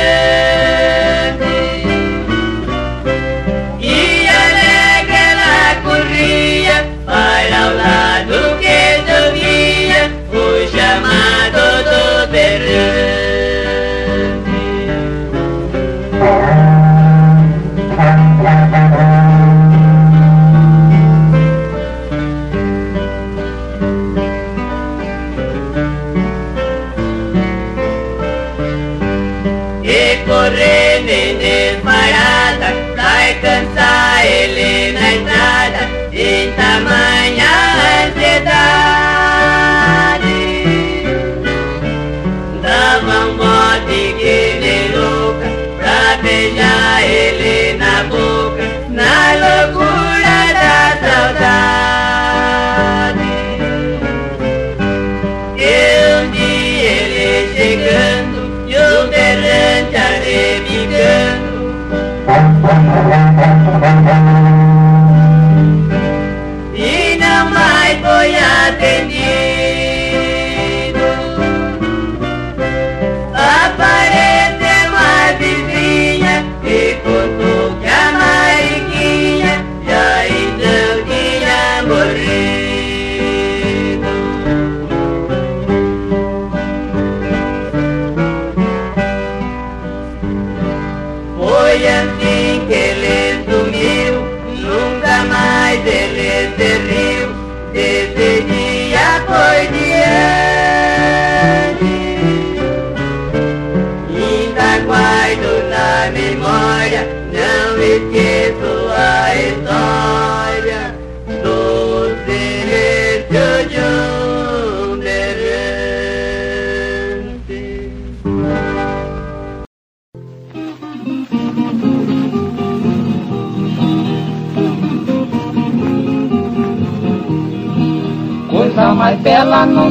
[63.72, 64.39] e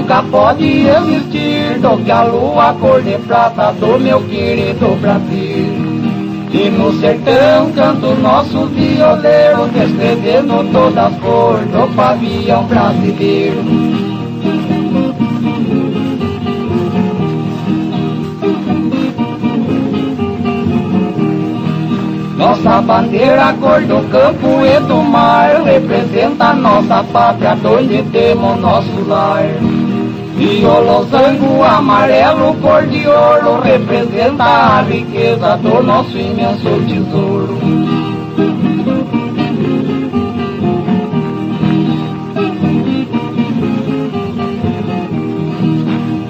[0.10, 5.88] nunca pode existir do que a lua cor de prata do meu querido Brasil.
[6.52, 13.64] E no sertão canto nosso violeiro, descrevendo todas as cores do pavião brasileiro.
[22.36, 29.69] Nossa bandeira, cor do campo e do mar, representa nossa pátria, onde temos nosso lar.
[30.41, 37.60] E o losango amarelo, cor de ouro, representa a riqueza do nosso imenso tesouro.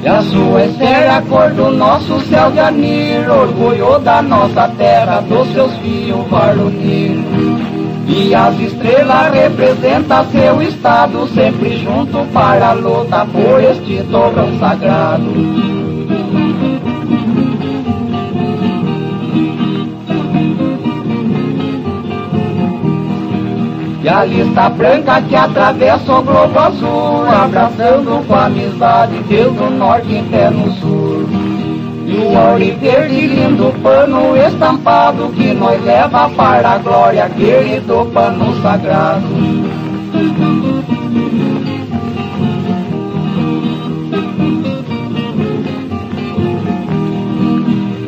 [0.02, 5.22] E a sua estrela, a cor do nosso céu de anil, orgulho da nossa terra,
[5.22, 7.48] dos seus fios varonil.
[8.11, 15.31] E as estrelas representam seu estado, sempre junto para a luta por este torrão sagrado.
[24.02, 30.18] E a lista branca que atravessa o globo azul, abraçando com amizade desde o norte
[30.18, 31.30] até no sul.
[32.07, 38.61] E o ouro verde lindo pano estampado que nós leva para a glória, querido pano
[38.61, 39.26] sagrado.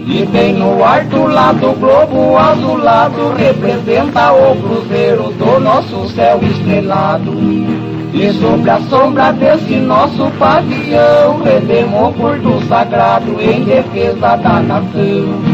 [0.05, 7.31] E bem no lá do globo azulado representa o cruzeiro do nosso céu estrelado.
[8.13, 15.50] E sobre a sombra desse nosso pavilhão rendemos o curto sagrado em defesa da nação.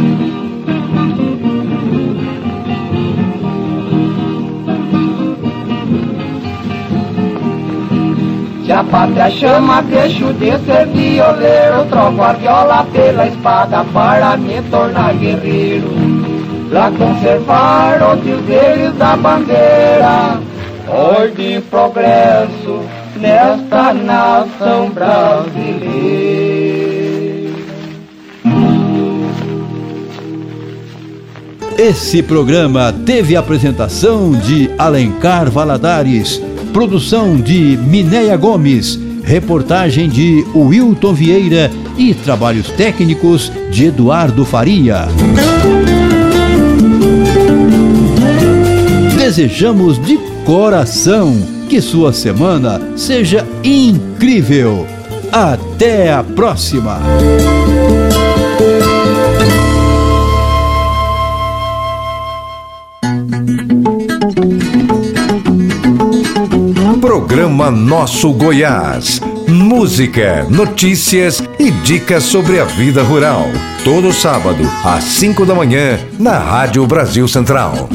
[8.78, 15.16] A pátria chama, deixo de ser violeiro, troco a viola pela espada para me tornar
[15.16, 15.90] guerreiro.
[16.70, 20.40] Pra conservar os dizeres da bandeira,
[20.88, 22.82] ordem e progresso
[23.16, 26.38] nesta nação brasileira.
[31.80, 36.42] Esse programa teve apresentação de Alencar Valadares,
[36.74, 45.08] produção de Minéia Gomes, reportagem de Wilton Vieira e trabalhos técnicos de Eduardo Faria.
[49.18, 51.36] Desejamos de coração
[51.68, 54.88] que sua semana seja incrível.
[55.32, 57.02] Até a próxima!
[67.38, 69.22] Programa Nosso Goiás.
[69.48, 73.44] Música, notícias e dicas sobre a vida rural.
[73.84, 77.88] Todo sábado, às 5 da manhã, na Rádio Brasil Central.